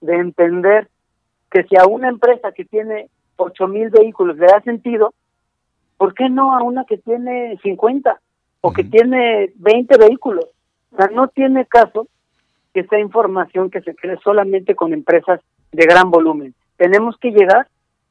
de 0.00 0.16
entender 0.16 0.88
que 1.48 1.62
si 1.62 1.76
a 1.76 1.86
una 1.86 2.08
empresa 2.08 2.50
que 2.50 2.64
tiene 2.64 3.08
ocho 3.36 3.68
mil 3.68 3.88
vehículos 3.90 4.36
le 4.36 4.46
da 4.46 4.60
sentido, 4.62 5.14
¿por 6.04 6.12
qué 6.12 6.28
no 6.28 6.54
a 6.54 6.62
una 6.62 6.84
que 6.84 6.98
tiene 6.98 7.58
50 7.62 8.20
o 8.60 8.74
que 8.74 8.84
tiene 8.84 9.54
20 9.56 9.96
vehículos? 9.96 10.44
O 10.92 10.96
sea, 10.98 11.06
no 11.06 11.28
tiene 11.28 11.64
caso 11.64 12.08
que 12.74 12.80
esa 12.80 12.98
información 12.98 13.70
que 13.70 13.80
se 13.80 13.94
cree 13.94 14.18
solamente 14.22 14.74
con 14.74 14.92
empresas 14.92 15.40
de 15.72 15.86
gran 15.86 16.10
volumen. 16.10 16.54
Tenemos 16.76 17.16
que 17.16 17.30
llegar 17.30 17.68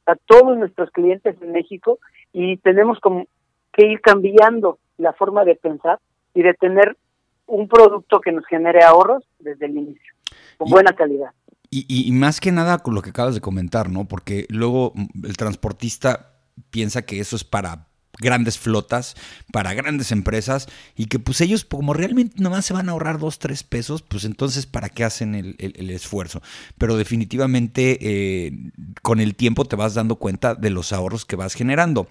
a 0.07 0.15
todos 0.15 0.57
nuestros 0.57 0.89
clientes 0.89 1.35
en 1.39 1.51
México 1.51 1.99
y 2.31 2.57
tenemos 2.57 2.99
como 2.99 3.27
que 3.71 3.85
ir 3.85 4.01
cambiando 4.01 4.79
la 4.97 5.13
forma 5.13 5.45
de 5.45 5.53
pensar 5.53 5.99
y 6.33 6.41
de 6.41 6.55
tener 6.55 6.97
un 7.45 7.67
producto 7.67 8.21
que 8.21 8.31
nos 8.31 8.47
genere 8.47 8.83
ahorros 8.83 9.23
desde 9.37 9.67
el 9.67 9.77
inicio, 9.77 10.13
con 10.57 10.71
buena 10.71 10.93
calidad. 10.93 11.29
Y, 11.69 11.85
y, 11.87 12.11
más 12.11 12.39
que 12.39 12.51
nada 12.51 12.79
con 12.79 12.95
lo 12.95 13.03
que 13.03 13.11
acabas 13.11 13.35
de 13.35 13.41
comentar, 13.41 13.91
¿no? 13.91 14.05
Porque 14.05 14.47
luego 14.49 14.93
el 15.23 15.37
transportista 15.37 16.32
piensa 16.69 17.03
que 17.03 17.19
eso 17.19 17.35
es 17.35 17.43
para 17.43 17.87
grandes 18.19 18.59
flotas, 18.59 19.15
para 19.51 19.73
grandes 19.73 20.11
empresas, 20.11 20.67
y 20.95 21.07
que 21.07 21.17
pues 21.17 21.41
ellos 21.41 21.65
como 21.65 21.93
realmente 21.93 22.35
nomás 22.41 22.65
se 22.65 22.73
van 22.73 22.87
a 22.87 22.91
ahorrar 22.91 23.17
dos, 23.17 23.39
tres 23.39 23.63
pesos, 23.63 24.03
pues 24.03 24.23
entonces 24.23 24.67
¿para 24.67 24.89
qué 24.89 25.03
hacen 25.03 25.33
el, 25.33 25.89
esfuerzo? 25.89 26.41
Pero 26.77 26.95
definitivamente 26.95 27.97
eh, 28.01 28.71
con 29.01 29.19
el 29.19 29.35
tiempo 29.35 29.65
te 29.65 29.75
vas 29.75 29.95
dando 29.95 30.17
cuenta 30.17 30.53
de 30.53 30.69
los 30.69 30.93
ahorros 30.93 31.25
que 31.25 31.35
vas 31.35 31.55
generando. 31.55 32.07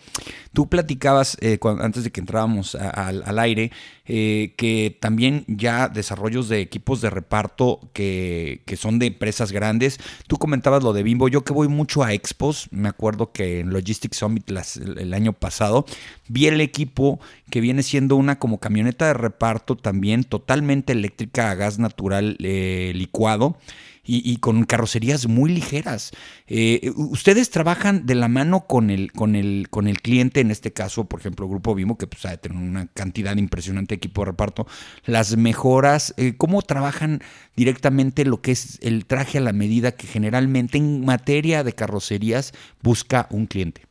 Tú 0.53 0.69
platicabas 0.69 1.37
eh, 1.41 1.59
antes 1.81 2.03
de 2.03 2.11
que 2.11 2.21
entrábamos 2.21 2.75
al 2.75 3.39
aire 3.39 3.71
eh, 4.05 4.55
que 4.57 4.97
también 5.01 5.45
ya 5.47 5.89
desarrollos 5.89 6.49
de 6.49 6.61
equipos 6.61 7.01
de 7.01 7.11
reparto 7.11 7.81
que, 7.93 8.63
que, 8.67 8.77
son 8.77 8.99
de 8.99 9.07
empresas 9.07 9.53
grandes. 9.53 9.99
Tú 10.27 10.39
comentabas 10.39 10.83
lo 10.83 10.93
de 10.93 11.03
Bimbo, 11.03 11.29
yo 11.29 11.45
que 11.45 11.53
voy 11.53 11.69
mucho 11.69 12.03
a 12.03 12.13
expos, 12.13 12.69
me 12.73 12.89
acuerdo 12.89 13.33
que 13.33 13.61
en 13.61 13.71
Logistics 13.71 14.17
Summit 14.17 14.51
el 14.51 15.15
año 15.15 15.33
pasado 15.33 15.87
vi 16.29 16.47
el 16.47 16.61
equipo 16.61 17.21
que 17.53 17.61
viene 17.61 17.83
siendo 17.83 18.17
una 18.17 18.39
como 18.39 18.61
camioneta 18.61 19.09
de 19.09 19.13
reparto 19.13 19.77
también 19.77 20.25
totalmente 20.25 20.95
eléctrica 20.95 21.51
a 21.51 21.55
gas 21.55 21.79
natural 21.79 22.39
eh, 22.41 22.93
licuado 22.95 23.59
y, 24.05 24.39
con 24.39 24.65
carrocerías 24.65 25.29
muy 25.29 25.53
ligeras. 25.53 26.13
Eh, 26.47 26.91
ustedes 26.97 27.51
trabajan 27.51 28.07
de 28.07 28.15
la 28.15 28.29
mano 28.29 28.67
con 28.67 28.89
el, 28.89 29.13
con, 29.13 29.37
el, 29.37 29.69
con 29.69 29.87
el 29.87 30.01
cliente, 30.01 30.41
en 30.41 30.51
este 30.51 30.73
caso, 30.73 31.05
por 31.05 31.21
ejemplo, 31.21 31.47
Grupo 31.47 31.75
Vimo, 31.75 31.99
que 31.99 32.07
pues, 32.07 32.23
tener 32.41 32.57
una 32.57 32.87
cantidad 32.87 33.37
impresionante 33.37 33.95
de 33.95 33.97
equipo 33.99 34.23
de 34.23 34.31
reparto, 34.31 34.67
las 35.05 35.37
mejoras, 35.37 36.15
eh, 36.17 36.35
¿cómo 36.39 36.63
trabajan 36.63 37.21
directamente 37.55 38.25
lo 38.25 38.41
que 38.41 38.53
es 38.53 38.79
el 38.83 39.05
traje 39.05 39.39
a 39.39 39.43
la 39.43 39.53
medida 39.53 39.93
que 39.93 40.07
generalmente 40.07 40.79
en 40.79 41.05
materia 41.05 41.63
de 41.63 41.75
carrocerías 41.75 42.55
busca 42.83 43.29
un 43.31 43.47
cliente? 43.47 43.83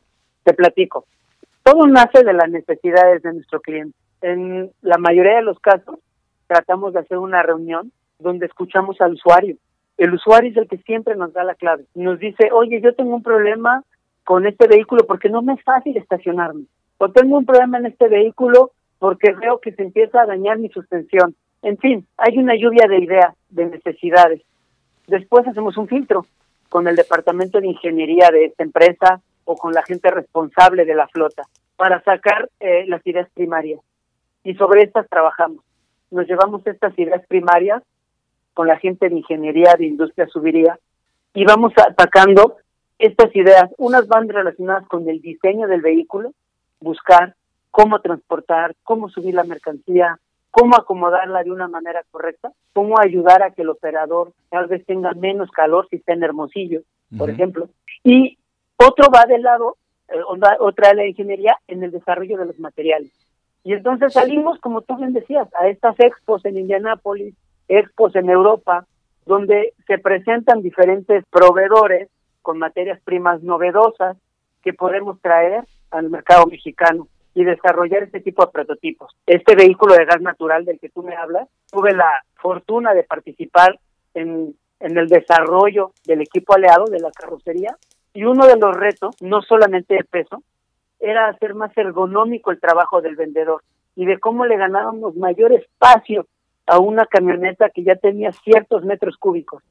Te 0.44 0.52
platico. 0.52 1.06
Todo 1.62 1.86
nace 1.86 2.24
de 2.24 2.32
las 2.32 2.50
necesidades 2.50 3.22
de 3.22 3.32
nuestro 3.34 3.60
cliente. 3.60 3.96
En 4.20 4.70
la 4.82 4.98
mayoría 4.98 5.36
de 5.36 5.42
los 5.42 5.58
casos, 5.60 5.98
tratamos 6.46 6.92
de 6.92 7.00
hacer 7.00 7.18
una 7.18 7.42
reunión 7.42 7.92
donde 8.18 8.46
escuchamos 8.46 9.00
al 9.00 9.14
usuario 9.14 9.56
el 10.02 10.14
usuario 10.14 10.50
es 10.50 10.56
el 10.56 10.68
que 10.68 10.78
siempre 10.78 11.16
nos 11.16 11.32
da 11.32 11.44
la 11.44 11.54
clave. 11.54 11.84
Nos 11.94 12.18
dice, 12.18 12.50
oye, 12.52 12.80
yo 12.80 12.94
tengo 12.94 13.14
un 13.14 13.22
problema 13.22 13.84
con 14.24 14.46
este 14.46 14.66
vehículo 14.66 15.06
porque 15.06 15.28
no 15.28 15.42
me 15.42 15.54
es 15.54 15.62
fácil 15.62 15.96
estacionarme. 15.96 16.64
O 16.98 17.10
tengo 17.10 17.38
un 17.38 17.46
problema 17.46 17.78
en 17.78 17.86
este 17.86 18.08
vehículo 18.08 18.72
porque 18.98 19.32
veo 19.32 19.60
que 19.60 19.72
se 19.72 19.82
empieza 19.82 20.22
a 20.22 20.26
dañar 20.26 20.58
mi 20.58 20.68
suspensión. 20.70 21.34
En 21.62 21.78
fin, 21.78 22.06
hay 22.16 22.38
una 22.38 22.54
lluvia 22.56 22.86
de 22.88 22.98
ideas, 22.98 23.34
de 23.50 23.66
necesidades. 23.66 24.42
Después 25.06 25.46
hacemos 25.46 25.76
un 25.76 25.88
filtro 25.88 26.26
con 26.68 26.88
el 26.88 26.96
departamento 26.96 27.60
de 27.60 27.68
ingeniería 27.68 28.30
de 28.32 28.46
esta 28.46 28.62
empresa 28.62 29.20
o 29.44 29.56
con 29.56 29.72
la 29.72 29.82
gente 29.82 30.10
responsable 30.10 30.84
de 30.84 30.94
la 30.94 31.08
flota 31.08 31.44
para 31.76 32.02
sacar 32.02 32.48
eh, 32.60 32.84
las 32.86 33.06
ideas 33.06 33.28
primarias. 33.34 33.80
Y 34.44 34.54
sobre 34.54 34.82
estas 34.82 35.08
trabajamos. 35.08 35.64
Nos 36.10 36.26
llevamos 36.26 36.66
estas 36.66 36.96
ideas 36.98 37.24
primarias 37.26 37.82
con 38.54 38.66
la 38.66 38.78
gente 38.78 39.08
de 39.08 39.16
ingeniería 39.16 39.74
de 39.78 39.86
industria 39.86 40.26
subiría 40.28 40.78
y 41.34 41.44
vamos 41.44 41.72
atacando 41.76 42.56
estas 42.98 43.34
ideas. 43.34 43.70
Unas 43.78 44.06
van 44.06 44.28
relacionadas 44.28 44.86
con 44.86 45.08
el 45.08 45.20
diseño 45.20 45.66
del 45.66 45.80
vehículo, 45.80 46.32
buscar 46.80 47.34
cómo 47.70 48.00
transportar, 48.00 48.74
cómo 48.82 49.08
subir 49.08 49.34
la 49.34 49.44
mercancía, 49.44 50.18
cómo 50.50 50.76
acomodarla 50.76 51.42
de 51.42 51.50
una 51.50 51.66
manera 51.66 52.02
correcta, 52.10 52.52
cómo 52.74 53.00
ayudar 53.00 53.42
a 53.42 53.50
que 53.50 53.62
el 53.62 53.70
operador 53.70 54.32
tal 54.50 54.66
vez 54.66 54.84
tenga 54.84 55.12
menos 55.14 55.50
calor 55.50 55.88
si 55.88 55.96
está 55.96 56.12
en 56.12 56.22
Hermosillo, 56.22 56.82
por 57.16 57.30
ejemplo. 57.30 57.68
Y 58.04 58.38
otro 58.86 59.08
va 59.14 59.24
del 59.26 59.42
lado, 59.42 59.76
eh, 60.08 60.20
otra 60.60 60.90
de 60.90 60.94
la 60.94 61.06
ingeniería, 61.06 61.56
en 61.68 61.82
el 61.82 61.90
desarrollo 61.90 62.38
de 62.38 62.46
los 62.46 62.58
materiales. 62.58 63.12
Y 63.64 63.74
entonces 63.74 64.12
salimos, 64.12 64.58
como 64.58 64.82
tú 64.82 64.96
bien 64.96 65.12
decías, 65.12 65.48
a 65.54 65.68
estas 65.68 65.98
expos 66.00 66.44
en 66.44 66.58
Indianápolis, 66.58 67.34
expos 67.68 68.14
en 68.16 68.28
Europa, 68.28 68.86
donde 69.24 69.72
se 69.86 69.98
presentan 69.98 70.62
diferentes 70.62 71.24
proveedores 71.30 72.08
con 72.42 72.58
materias 72.58 73.00
primas 73.04 73.42
novedosas 73.42 74.16
que 74.62 74.72
podemos 74.72 75.20
traer 75.20 75.64
al 75.90 76.10
mercado 76.10 76.46
mexicano 76.46 77.06
y 77.34 77.44
desarrollar 77.44 78.02
este 78.02 78.20
tipo 78.20 78.44
de 78.44 78.52
prototipos. 78.52 79.14
Este 79.26 79.54
vehículo 79.54 79.94
de 79.94 80.04
gas 80.04 80.20
natural 80.20 80.64
del 80.64 80.80
que 80.80 80.88
tú 80.88 81.02
me 81.02 81.14
hablas, 81.14 81.48
tuve 81.70 81.94
la 81.94 82.10
fortuna 82.34 82.94
de 82.94 83.04
participar 83.04 83.78
en, 84.14 84.54
en 84.80 84.98
el 84.98 85.08
desarrollo 85.08 85.92
del 86.04 86.22
equipo 86.22 86.54
aliado 86.54 86.86
de 86.86 86.98
la 86.98 87.10
carrocería 87.12 87.76
y 88.14 88.24
uno 88.24 88.46
de 88.46 88.56
los 88.56 88.76
retos, 88.76 89.16
no 89.20 89.42
solamente 89.42 89.94
de 89.94 90.04
peso, 90.04 90.42
era 91.00 91.28
hacer 91.28 91.54
más 91.54 91.76
ergonómico 91.76 92.50
el 92.50 92.60
trabajo 92.60 93.00
del 93.00 93.16
vendedor 93.16 93.62
y 93.96 94.06
de 94.06 94.18
cómo 94.18 94.46
le 94.46 94.56
ganábamos 94.56 95.16
mayor 95.16 95.52
espacio 95.52 96.26
a 96.66 96.78
una 96.78 97.06
camioneta 97.06 97.70
que 97.70 97.82
ya 97.82 97.96
tenía 97.96 98.32
ciertos 98.32 98.84
metros 98.84 99.16
cúbicos. 99.16 99.62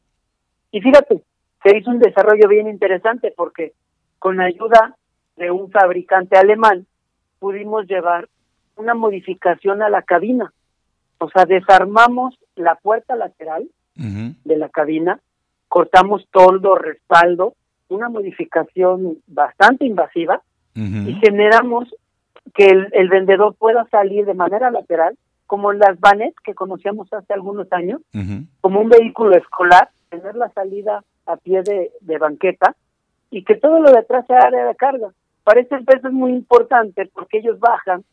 Y 0.72 0.82
fíjate, 0.82 1.22
se 1.64 1.78
hizo 1.78 1.90
un 1.90 2.00
desarrollo 2.00 2.48
bien 2.48 2.68
interesante 2.68 3.34
porque 3.36 3.74
con 4.20 4.42
ayuda 4.42 4.96
de 5.38 5.52
un 5.52 5.72
fabricante 5.72 6.38
alemán 6.38 6.86
pudimos 7.40 7.88
llevar 7.88 8.28
una 8.76 8.94
modificación 8.94 9.82
a 9.82 9.90
la 9.90 10.02
cabina. 10.02 10.54
O 11.18 11.30
sea, 11.30 11.46
desarmamos 11.46 12.38
la 12.56 12.76
puerta 12.76 13.16
lateral 13.16 13.70
de 13.96 14.58
la 14.58 14.70
cabina, 14.70 15.20
cortamos 15.68 16.28
toldo, 16.32 16.76
respaldo, 16.76 17.54
una 17.92 18.10
modificación 18.10 19.18
bastante 19.28 19.86
invasiva 19.86 20.42
y 20.74 21.14
generamos 21.16 21.94
que 22.54 22.68
el, 22.68 22.88
el 22.94 23.10
vendedor 23.10 23.56
pueda 23.56 23.86
salir 23.90 24.26
de 24.26 24.34
manera 24.34 24.72
lateral 24.72 25.18
como 25.52 25.74
las 25.74 26.00
vanes 26.00 26.34
que 26.46 26.54
conocíamos 26.54 27.12
hace 27.12 27.34
algunos 27.34 27.68
años, 27.74 28.00
como 28.62 28.80
un 28.80 28.88
vehículo 28.88 29.36
escolar, 29.36 29.90
tener 30.08 30.34
la 30.36 30.50
salida 30.52 31.04
a 31.26 31.36
pie 31.36 31.62
de, 31.62 32.18
banqueta 32.18 32.74
y 33.30 33.44
que 33.44 33.56
todo 33.56 33.82
lo 33.82 33.92
de 33.92 33.98
atrás 33.98 34.26
sea 34.28 34.40
área 34.40 34.66
de 34.66 34.76
carga. 34.76 35.10
Para 35.44 35.60
esta 35.60 35.76
empresa 35.76 36.08
es 36.08 36.14
muy 36.14 36.32
importante 36.32 37.06
porque 37.14 37.40
ellos 37.40 37.60
bajan, 37.60 38.06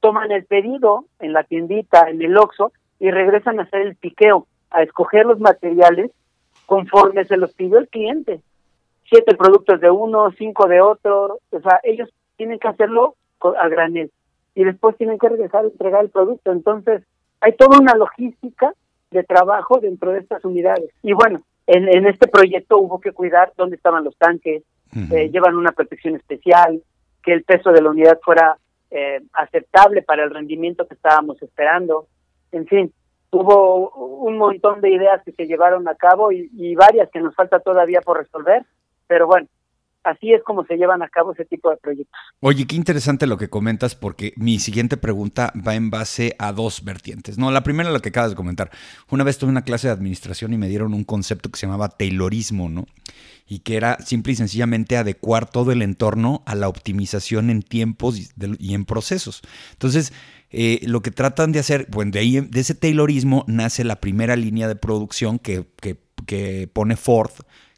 toman 0.00 0.30
el 0.32 0.44
pedido 0.44 1.06
en 1.18 1.32
la 1.32 1.44
tiendita, 1.44 2.10
en 2.10 2.20
el 2.20 2.36
OXO, 2.36 2.72
y 3.00 3.10
regresan 3.10 3.58
a 3.58 3.62
hacer 3.62 3.80
el 3.80 3.96
piqueo, 3.96 4.46
a 4.70 4.82
escoger 4.82 5.24
los 5.24 5.40
materiales 5.40 6.10
conforme 6.66 7.24
se 7.24 7.38
los 7.38 7.54
pidió 7.54 7.78
el 7.78 7.88
cliente. 7.88 8.42
Siete 9.08 9.34
productos 9.36 9.80
de 9.80 9.90
uno, 9.90 10.30
cinco 10.36 10.66
de 10.68 10.80
otro, 10.80 11.38
o 11.50 11.60
sea, 11.60 11.80
ellos 11.84 12.08
tienen 12.36 12.58
que 12.58 12.68
hacerlo 12.68 13.16
a 13.58 13.68
granel 13.68 14.10
y 14.54 14.64
después 14.64 14.96
tienen 14.96 15.18
que 15.18 15.28
regresar 15.28 15.64
a 15.64 15.68
entregar 15.68 16.02
el 16.02 16.10
producto. 16.10 16.50
Entonces, 16.50 17.02
hay 17.40 17.52
toda 17.52 17.78
una 17.78 17.94
logística 17.94 18.72
de 19.10 19.22
trabajo 19.22 19.78
dentro 19.78 20.12
de 20.12 20.20
estas 20.20 20.44
unidades. 20.44 20.90
Y 21.02 21.12
bueno, 21.12 21.40
en, 21.66 21.88
en 21.88 22.06
este 22.06 22.26
proyecto 22.26 22.78
hubo 22.78 23.00
que 23.00 23.12
cuidar 23.12 23.52
dónde 23.56 23.76
estaban 23.76 24.04
los 24.04 24.16
tanques, 24.16 24.62
eh, 25.12 25.28
llevan 25.30 25.56
una 25.56 25.72
protección 25.72 26.14
especial, 26.14 26.82
que 27.22 27.32
el 27.32 27.44
peso 27.44 27.70
de 27.70 27.82
la 27.82 27.90
unidad 27.90 28.18
fuera 28.22 28.56
eh, 28.90 29.20
aceptable 29.34 30.02
para 30.02 30.24
el 30.24 30.30
rendimiento 30.30 30.86
que 30.86 30.94
estábamos 30.94 31.42
esperando. 31.42 32.06
En 32.52 32.66
fin, 32.66 32.92
hubo 33.30 33.90
un 33.90 34.38
montón 34.38 34.80
de 34.80 34.90
ideas 34.90 35.22
que 35.24 35.32
se 35.32 35.46
llevaron 35.46 35.86
a 35.88 35.96
cabo 35.96 36.32
y, 36.32 36.48
y 36.54 36.74
varias 36.76 37.10
que 37.10 37.20
nos 37.20 37.34
falta 37.34 37.58
todavía 37.58 38.00
por 38.00 38.18
resolver, 38.18 38.64
pero 39.06 39.26
bueno, 39.26 39.48
así 40.06 40.32
es 40.32 40.42
como 40.44 40.64
se 40.64 40.76
llevan 40.76 41.02
a 41.02 41.08
cabo 41.08 41.32
ese 41.32 41.44
tipo 41.44 41.70
de 41.70 41.76
proyectos. 41.76 42.18
Oye, 42.40 42.66
qué 42.66 42.76
interesante 42.76 43.26
lo 43.26 43.36
que 43.36 43.50
comentas 43.50 43.94
porque 43.94 44.32
mi 44.36 44.58
siguiente 44.58 44.96
pregunta 44.96 45.52
va 45.66 45.74
en 45.74 45.90
base 45.90 46.36
a 46.38 46.52
dos 46.52 46.84
vertientes. 46.84 47.38
No, 47.38 47.50
la 47.50 47.62
primera 47.62 47.90
lo 47.90 48.00
que 48.00 48.10
acabas 48.10 48.30
de 48.30 48.36
comentar. 48.36 48.70
Una 49.10 49.24
vez 49.24 49.38
tuve 49.38 49.50
una 49.50 49.64
clase 49.64 49.88
de 49.88 49.92
administración 49.92 50.52
y 50.54 50.58
me 50.58 50.68
dieron 50.68 50.94
un 50.94 51.04
concepto 51.04 51.50
que 51.50 51.58
se 51.58 51.66
llamaba 51.66 51.88
Taylorismo, 51.88 52.68
¿no? 52.68 52.86
Y 53.48 53.60
que 53.60 53.76
era 53.76 53.98
simple 53.98 54.32
y 54.32 54.36
sencillamente 54.36 54.96
adecuar 54.96 55.50
todo 55.50 55.72
el 55.72 55.82
entorno 55.82 56.42
a 56.46 56.54
la 56.54 56.68
optimización 56.68 57.50
en 57.50 57.62
tiempos 57.62 58.18
y, 58.18 58.74
en 58.74 58.84
procesos. 58.84 59.42
Entonces, 59.72 60.12
eh, 60.50 60.80
lo 60.84 61.00
que 61.00 61.10
tratan 61.10 61.52
de 61.52 61.60
hacer, 61.60 61.86
bueno, 61.90 62.12
de 62.12 62.18
ahí, 62.20 62.40
de 62.40 62.60
ese 62.60 62.74
Taylorismo 62.74 63.44
nace 63.46 63.84
la 63.84 63.96
primera 63.96 64.36
línea 64.36 64.68
de 64.68 64.76
producción 64.76 65.38
que, 65.38 65.64
que, 65.80 65.96
que 66.26 66.68
pone 66.72 66.96
Ford 66.96 67.32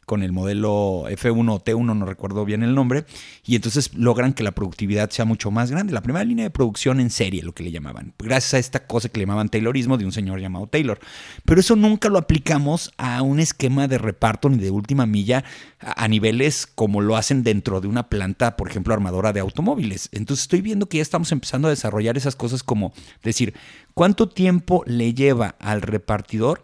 con 0.09 0.23
el 0.23 0.31
modelo 0.31 1.03
F1 1.07 1.53
o 1.53 1.63
T1, 1.63 1.95
no 1.95 2.03
recuerdo 2.03 2.43
bien 2.43 2.63
el 2.63 2.73
nombre, 2.73 3.05
y 3.45 3.55
entonces 3.55 3.93
logran 3.93 4.33
que 4.33 4.41
la 4.41 4.53
productividad 4.53 5.11
sea 5.11 5.23
mucho 5.23 5.51
más 5.51 5.69
grande. 5.69 5.93
La 5.93 6.01
primera 6.01 6.25
línea 6.25 6.45
de 6.45 6.49
producción 6.49 6.99
en 6.99 7.11
serie, 7.11 7.43
lo 7.43 7.53
que 7.53 7.61
le 7.61 7.69
llamaban, 7.69 8.15
gracias 8.17 8.55
a 8.55 8.57
esta 8.57 8.87
cosa 8.87 9.09
que 9.09 9.19
le 9.19 9.27
llamaban 9.27 9.49
Taylorismo 9.49 9.99
de 9.99 10.05
un 10.05 10.11
señor 10.11 10.39
llamado 10.39 10.65
Taylor. 10.65 10.97
Pero 11.45 11.59
eso 11.59 11.75
nunca 11.75 12.09
lo 12.09 12.17
aplicamos 12.17 12.91
a 12.97 13.21
un 13.21 13.39
esquema 13.39 13.87
de 13.87 13.99
reparto 13.99 14.49
ni 14.49 14.57
de 14.57 14.71
última 14.71 15.05
milla 15.05 15.43
a 15.79 16.07
niveles 16.07 16.65
como 16.65 17.01
lo 17.01 17.15
hacen 17.15 17.43
dentro 17.43 17.79
de 17.79 17.87
una 17.87 18.09
planta, 18.09 18.57
por 18.57 18.67
ejemplo, 18.67 18.95
armadora 18.95 19.31
de 19.31 19.41
automóviles. 19.41 20.09
Entonces 20.11 20.45
estoy 20.45 20.61
viendo 20.61 20.87
que 20.87 20.97
ya 20.97 21.03
estamos 21.03 21.31
empezando 21.31 21.67
a 21.67 21.71
desarrollar 21.71 22.17
esas 22.17 22.35
cosas 22.35 22.63
como 22.63 22.93
decir, 23.21 23.53
¿cuánto 23.93 24.27
tiempo 24.27 24.81
le 24.87 25.13
lleva 25.13 25.55
al 25.59 25.83
repartidor 25.83 26.63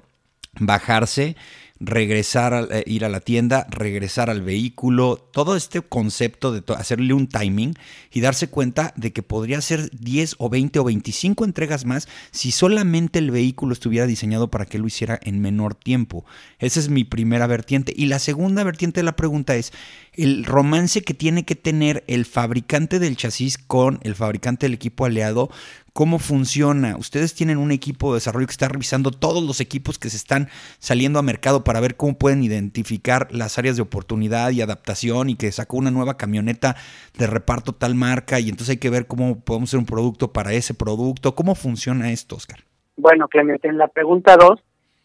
bajarse? 0.59 1.35
Regresar, 1.79 2.70
eh, 2.72 2.84
ir 2.88 3.03
a 3.03 3.10
la 3.10 3.20
tienda, 3.20 3.67
regresar 3.70 4.29
al 4.29 4.41
vehículo, 4.41 5.29
todo 5.34 5.58
este 5.58 5.82
concepto 5.82 6.53
de 6.53 6.63
hacerle 6.75 7.13
un 7.13 7.27
timing 7.27 7.74
y 8.12 8.22
darse 8.22 8.48
cuenta 8.48 8.94
de 8.96 9.12
que 9.12 9.24
podría 9.24 9.60
ser 9.60 9.89
10 9.91 10.36
o 10.38 10.50
20 10.50 10.79
o 10.79 10.84
25 10.86 11.44
entregas 11.44 11.86
más 11.86 12.08
si 12.32 12.51
solamente 12.51 13.20
el 13.20 13.32
vehículo 13.32 13.74
estuviera 13.74 14.08
diseñado 14.08 14.50
para 14.50 14.65
que 14.65 14.79
lo 14.79 14.88
hiciera 14.88 15.20
en 15.22 15.41
menor 15.41 15.75
tiempo. 15.75 16.25
Esa 16.60 16.79
es 16.79 16.89
mi 16.89 17.03
primera 17.03 17.46
vertiente. 17.46 17.94
Y 17.96 18.05
la 18.05 18.20
segunda 18.20 18.63
vertiente 18.63 19.01
de 19.01 19.05
la 19.05 19.17
pregunta 19.17 19.55
es 19.55 19.74
el 20.13 20.46
romance 20.46 21.01
que 21.01 21.13
tiene 21.13 21.44
que 21.44 21.55
tener 21.55 22.05
el 22.08 22.25
fabricante 22.25 23.00
del 23.00 23.17
chasis 23.17 23.58
con 23.58 24.00
el 24.03 24.15
fabricante 24.15 24.65
del 24.65 24.75
equipo 24.75 25.05
aliado 25.05 25.50
cómo 25.95 26.19
funciona. 26.19 26.98
Ustedes 26.98 27.33
tienen 27.33 27.57
un 27.57 27.72
equipo 27.72 28.11
de 28.11 28.17
desarrollo 28.17 28.48
que 28.48 28.51
está 28.51 28.67
revisando 28.67 29.11
todos 29.11 29.41
los 29.41 29.61
equipos 29.61 29.98
que 29.98 30.09
se 30.09 30.17
están 30.17 30.50
saliendo 30.77 31.20
a 31.20 31.22
mercado 31.22 31.63
para 31.63 31.79
ver 31.79 31.96
cómo 31.96 32.17
pueden 32.17 32.43
identificar 32.43 33.29
las 33.31 33.57
áreas 33.57 33.77
de 33.77 33.81
oportunidad 33.81 34.51
y 34.51 34.59
adaptación 34.59 35.29
y 35.29 35.37
que 35.37 35.53
sacó 35.53 35.77
una 35.77 35.91
nueva 35.91 36.17
camioneta 36.17 36.75
de 37.17 37.27
reparto 37.27 37.72
tal 37.72 37.96
marca 37.96 38.41
y 38.41 38.50
entonces 38.50 38.72
hay 38.72 38.77
que 38.77 38.89
ver 38.89 39.07
cómo 39.07 39.39
podemos 39.39 39.70
hacer 39.70 39.79
un 39.79 39.85
producto 39.85 40.33
para 40.33 40.51
ese 40.51 40.74
producto. 40.74 41.33
¿Cómo 41.33 41.55
funciona 41.55 42.11
esto, 42.11 42.35
Oscar? 42.35 42.59
Bueno, 42.98 43.29
Clemente, 43.29 43.70
en 43.70 43.77
la 43.77 43.87
pregunta 43.87 44.35
2, 44.35 44.61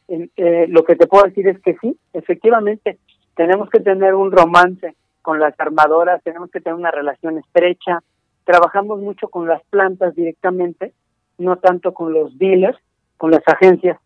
eh, 0.09 0.67
lo 0.71 0.83
que 0.83 0.97
te 0.97 1.07
puedo 1.07 1.23
decir 1.23 1.47
es 1.47 1.61
que 1.61 1.77
sí, 1.81 1.97
efectivamente, 2.15 2.99
tenemos 3.37 3.71
que 3.71 3.79
tener 3.79 4.17
un 4.17 4.33
romance 4.33 4.97
con 5.23 5.39
las 5.39 5.55
armadoras, 5.61 6.21
tenemos 6.25 6.51
que 6.51 6.61
tener 6.61 6.75
una 6.75 6.91
relación 6.91 7.39
estrecha, 7.39 8.03
trabajamos 8.45 9.01
mucho 9.01 9.29
con 9.29 9.47
las 9.47 9.63
plantas 9.71 10.15
directamente, 10.15 10.93
no 11.39 11.57
tanto 11.57 11.95
con 11.95 12.13
los 12.13 12.39
dealers, 12.39 12.79
con 13.17 13.31
las 13.31 13.43
agencias. 13.47 13.99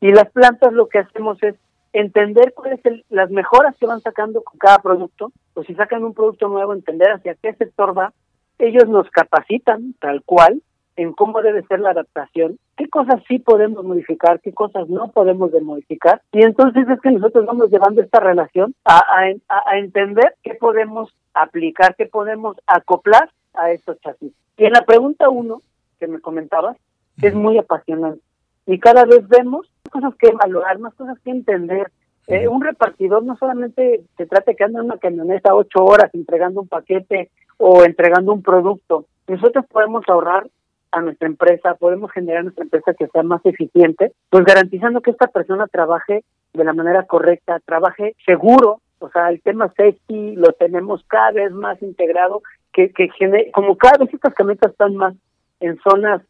Y 0.00 0.12
las 0.12 0.30
plantas 0.30 0.72
lo 0.72 0.88
que 0.88 0.98
hacemos 0.98 1.42
es 1.42 1.54
entender 1.92 2.54
cuáles 2.54 2.80
son 2.82 3.02
las 3.10 3.30
mejoras 3.30 3.76
que 3.78 3.86
van 3.86 4.00
sacando 4.00 4.42
con 4.42 4.58
cada 4.58 4.78
producto, 4.78 5.32
o 5.54 5.62
si 5.64 5.74
sacan 5.74 6.04
un 6.04 6.14
producto 6.14 6.48
nuevo, 6.48 6.72
entender 6.72 7.10
hacia 7.10 7.34
qué 7.34 7.52
sector 7.54 7.96
va. 7.96 8.12
Ellos 8.58 8.88
nos 8.88 9.10
capacitan 9.10 9.94
tal 10.00 10.22
cual 10.24 10.62
en 10.96 11.12
cómo 11.12 11.40
debe 11.40 11.62
ser 11.62 11.80
la 11.80 11.90
adaptación, 11.90 12.58
qué 12.76 12.88
cosas 12.88 13.22
sí 13.26 13.38
podemos 13.38 13.84
modificar, 13.84 14.40
qué 14.40 14.52
cosas 14.52 14.88
no 14.88 15.10
podemos 15.12 15.50
de 15.50 15.60
modificar. 15.62 16.20
Y 16.32 16.42
entonces 16.42 16.86
es 16.88 17.00
que 17.00 17.10
nosotros 17.10 17.46
vamos 17.46 17.70
llevando 17.70 18.02
esta 18.02 18.20
relación 18.20 18.74
a, 18.84 19.02
a 19.48 19.78
entender 19.78 20.34
qué 20.42 20.54
podemos 20.54 21.14
aplicar, 21.32 21.94
qué 21.96 22.06
podemos 22.06 22.56
acoplar 22.66 23.30
a 23.54 23.70
estos 23.72 24.00
chasis. 24.00 24.32
Y 24.56 24.64
en 24.64 24.72
la 24.72 24.82
pregunta 24.82 25.28
uno 25.28 25.62
que 25.98 26.06
me 26.06 26.20
comentabas, 26.20 26.76
es 27.20 27.34
muy 27.34 27.58
apasionante. 27.58 28.22
Y 28.66 28.78
cada 28.78 29.04
vez 29.04 29.26
vemos 29.28 29.70
más 29.84 29.92
cosas 29.92 30.14
que 30.18 30.32
valorar, 30.32 30.78
más 30.78 30.94
cosas 30.94 31.18
que 31.20 31.30
entender. 31.30 31.90
Eh, 32.26 32.46
un 32.48 32.62
repartidor 32.62 33.24
no 33.24 33.36
solamente 33.36 34.04
se 34.16 34.26
trata 34.26 34.52
de 34.52 34.56
que 34.56 34.64
anda 34.64 34.80
en 34.80 34.86
una 34.86 34.98
camioneta 34.98 35.54
ocho 35.54 35.84
horas 35.84 36.10
entregando 36.14 36.60
un 36.60 36.68
paquete 36.68 37.30
o 37.58 37.84
entregando 37.84 38.32
un 38.32 38.42
producto. 38.42 39.06
Nosotros 39.26 39.64
podemos 39.66 40.04
ahorrar 40.08 40.46
a 40.92 41.00
nuestra 41.00 41.28
empresa, 41.28 41.74
podemos 41.74 42.10
generar 42.12 42.42
nuestra 42.42 42.64
empresa 42.64 42.94
que 42.94 43.08
sea 43.08 43.22
más 43.22 43.44
eficiente, 43.44 44.12
pues 44.28 44.44
garantizando 44.44 45.00
que 45.00 45.10
esta 45.10 45.28
persona 45.28 45.66
trabaje 45.66 46.24
de 46.52 46.64
la 46.64 46.72
manera 46.72 47.04
correcta, 47.04 47.60
trabaje 47.64 48.16
seguro, 48.24 48.80
o 48.98 49.08
sea, 49.10 49.30
el 49.30 49.40
tema 49.40 49.68
safety 49.68 50.36
lo 50.36 50.52
tenemos 50.52 51.04
cada 51.06 51.32
vez 51.32 51.52
más 51.52 51.80
integrado 51.82 52.42
que, 52.72 52.92
que 52.92 53.08
como 53.52 53.76
cada 53.76 53.98
vez 53.98 54.14
estas 54.14 54.34
camionetas 54.34 54.72
están 54.72 54.96
más 54.96 55.14
en 55.60 55.78
zonas 55.82 56.22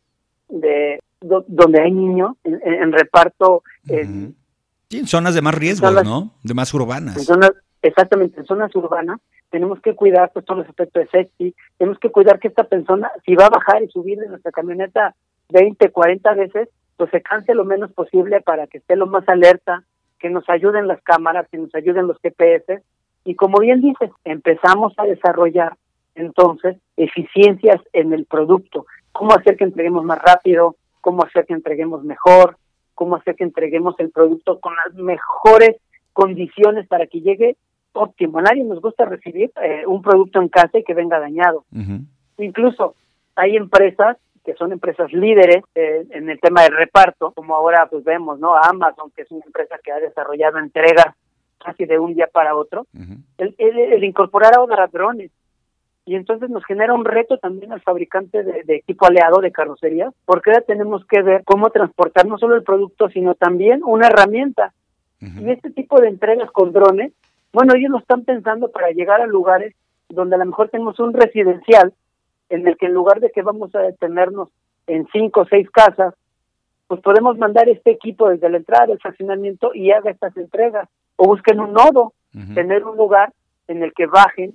de 0.48 1.00
donde 1.20 1.82
hay 1.82 1.92
niños, 1.92 2.36
en, 2.44 2.92
reparto. 2.92 3.62
En, 3.86 4.34
sí, 4.88 5.00
en 5.00 5.06
zonas 5.06 5.34
de 5.34 5.42
más 5.42 5.54
riesgo, 5.54 5.90
¿no? 5.90 6.32
De 6.42 6.54
más 6.54 6.72
urbanas. 6.72 7.16
En 7.16 7.24
zonas, 7.24 7.52
exactamente, 7.82 8.40
en 8.40 8.46
zonas 8.46 8.74
urbanas 8.74 9.20
tenemos 9.50 9.80
que 9.80 9.94
cuidar 9.94 10.30
pues, 10.32 10.44
todos 10.44 10.60
los 10.60 10.68
aspectos 10.68 11.02
de 11.02 11.08
safety, 11.08 11.54
tenemos 11.76 11.98
que 11.98 12.10
cuidar 12.10 12.38
que 12.38 12.48
esta 12.48 12.64
persona, 12.64 13.10
si 13.26 13.34
va 13.34 13.46
a 13.46 13.50
bajar 13.50 13.82
y 13.82 13.88
subir 13.88 14.18
de 14.18 14.28
nuestra 14.28 14.52
camioneta 14.52 15.14
20, 15.50 15.90
40 15.90 16.34
veces, 16.34 16.68
pues 16.96 17.10
se 17.10 17.20
canse 17.20 17.54
lo 17.54 17.64
menos 17.64 17.92
posible 17.92 18.40
para 18.40 18.66
que 18.66 18.78
esté 18.78 18.96
lo 18.96 19.06
más 19.06 19.28
alerta, 19.28 19.82
que 20.18 20.30
nos 20.30 20.48
ayuden 20.48 20.86
las 20.86 21.02
cámaras, 21.02 21.48
que 21.50 21.58
nos 21.58 21.74
ayuden 21.74 22.06
los 22.06 22.18
GPS. 22.20 22.82
Y 23.24 23.34
como 23.34 23.58
bien 23.58 23.80
dices, 23.80 24.10
empezamos 24.24 24.92
a 24.98 25.04
desarrollar 25.04 25.76
entonces 26.20 26.76
eficiencias 26.96 27.80
en 27.92 28.12
el 28.12 28.26
producto, 28.26 28.86
cómo 29.12 29.32
hacer 29.32 29.56
que 29.56 29.64
entreguemos 29.64 30.04
más 30.04 30.18
rápido, 30.18 30.76
cómo 31.00 31.24
hacer 31.24 31.46
que 31.46 31.54
entreguemos 31.54 32.04
mejor, 32.04 32.56
cómo 32.94 33.16
hacer 33.16 33.34
que 33.34 33.44
entreguemos 33.44 33.94
el 33.98 34.10
producto 34.10 34.60
con 34.60 34.74
las 34.84 34.94
mejores 34.94 35.76
condiciones 36.12 36.86
para 36.86 37.06
que 37.06 37.20
llegue 37.20 37.56
óptimo. 37.92 38.38
A 38.38 38.42
nadie 38.42 38.64
nos 38.64 38.80
gusta 38.80 39.04
recibir 39.04 39.50
eh, 39.62 39.84
un 39.86 40.02
producto 40.02 40.40
en 40.40 40.48
casa 40.48 40.78
y 40.78 40.84
que 40.84 40.94
venga 40.94 41.18
dañado. 41.18 41.64
Incluso 42.38 42.94
hay 43.36 43.56
empresas 43.56 44.16
que 44.44 44.54
son 44.54 44.72
empresas 44.72 45.12
líderes 45.12 45.62
eh, 45.74 46.06
en 46.10 46.30
el 46.30 46.40
tema 46.40 46.62
del 46.62 46.76
reparto, 46.76 47.32
como 47.32 47.54
ahora 47.54 47.86
pues 47.90 48.04
vemos, 48.04 48.38
¿no? 48.38 48.56
Amazon, 48.56 49.10
que 49.14 49.22
es 49.22 49.30
una 49.30 49.44
empresa 49.44 49.76
que 49.82 49.92
ha 49.92 50.00
desarrollado 50.00 50.58
entregas 50.58 51.14
casi 51.58 51.84
de 51.84 51.98
un 51.98 52.14
día 52.14 52.26
para 52.26 52.56
otro, 52.56 52.86
el, 53.36 53.54
el, 53.58 54.02
incorporar 54.02 54.54
ahora 54.56 54.86
drones 54.86 55.30
y 56.04 56.16
entonces 56.16 56.50
nos 56.50 56.64
genera 56.64 56.94
un 56.94 57.04
reto 57.04 57.38
también 57.38 57.72
al 57.72 57.82
fabricante 57.82 58.42
de, 58.42 58.74
equipo 58.74 59.06
aliado 59.06 59.40
de 59.40 59.52
carrocería, 59.52 60.10
porque 60.24 60.50
ahora 60.50 60.62
tenemos 60.62 61.04
que 61.06 61.22
ver 61.22 61.42
cómo 61.44 61.70
transportar 61.70 62.26
no 62.26 62.38
solo 62.38 62.56
el 62.56 62.62
producto, 62.62 63.08
sino 63.10 63.34
también 63.34 63.82
una 63.84 64.08
herramienta. 64.08 64.72
Y 65.20 65.50
este 65.50 65.70
tipo 65.70 66.00
de 66.00 66.08
entregas 66.08 66.50
con 66.50 66.72
drones, 66.72 67.12
bueno, 67.52 67.74
ellos 67.74 67.90
lo 67.90 67.98
están 67.98 68.24
pensando 68.24 68.70
para 68.70 68.90
llegar 68.90 69.20
a 69.20 69.26
lugares 69.26 69.74
donde 70.08 70.36
a 70.36 70.38
lo 70.38 70.46
mejor 70.46 70.70
tenemos 70.70 70.98
un 70.98 71.12
residencial 71.12 71.92
en 72.48 72.66
el 72.66 72.76
que 72.76 72.86
en 72.86 72.94
lugar 72.94 73.20
de 73.20 73.30
que 73.30 73.42
vamos 73.42 73.74
a 73.74 73.80
detenernos 73.80 74.48
en 74.86 75.06
cinco 75.12 75.42
o 75.42 75.46
seis 75.46 75.70
casas, 75.70 76.14
pues 76.88 77.00
podemos 77.02 77.38
mandar 77.38 77.68
este 77.68 77.92
equipo 77.92 78.28
desde 78.28 78.50
la 78.50 78.56
entrada 78.56 78.86
del 78.86 78.96
estacionamiento 78.96 79.72
y 79.74 79.92
haga 79.92 80.10
estas 80.10 80.36
entregas. 80.36 80.88
O 81.16 81.26
busquen 81.26 81.60
un 81.60 81.72
nodo, 81.72 82.14
tener 82.54 82.84
un 82.84 82.96
lugar 82.96 83.32
en 83.68 83.82
el 83.82 83.92
que 83.92 84.06
bajen, 84.06 84.54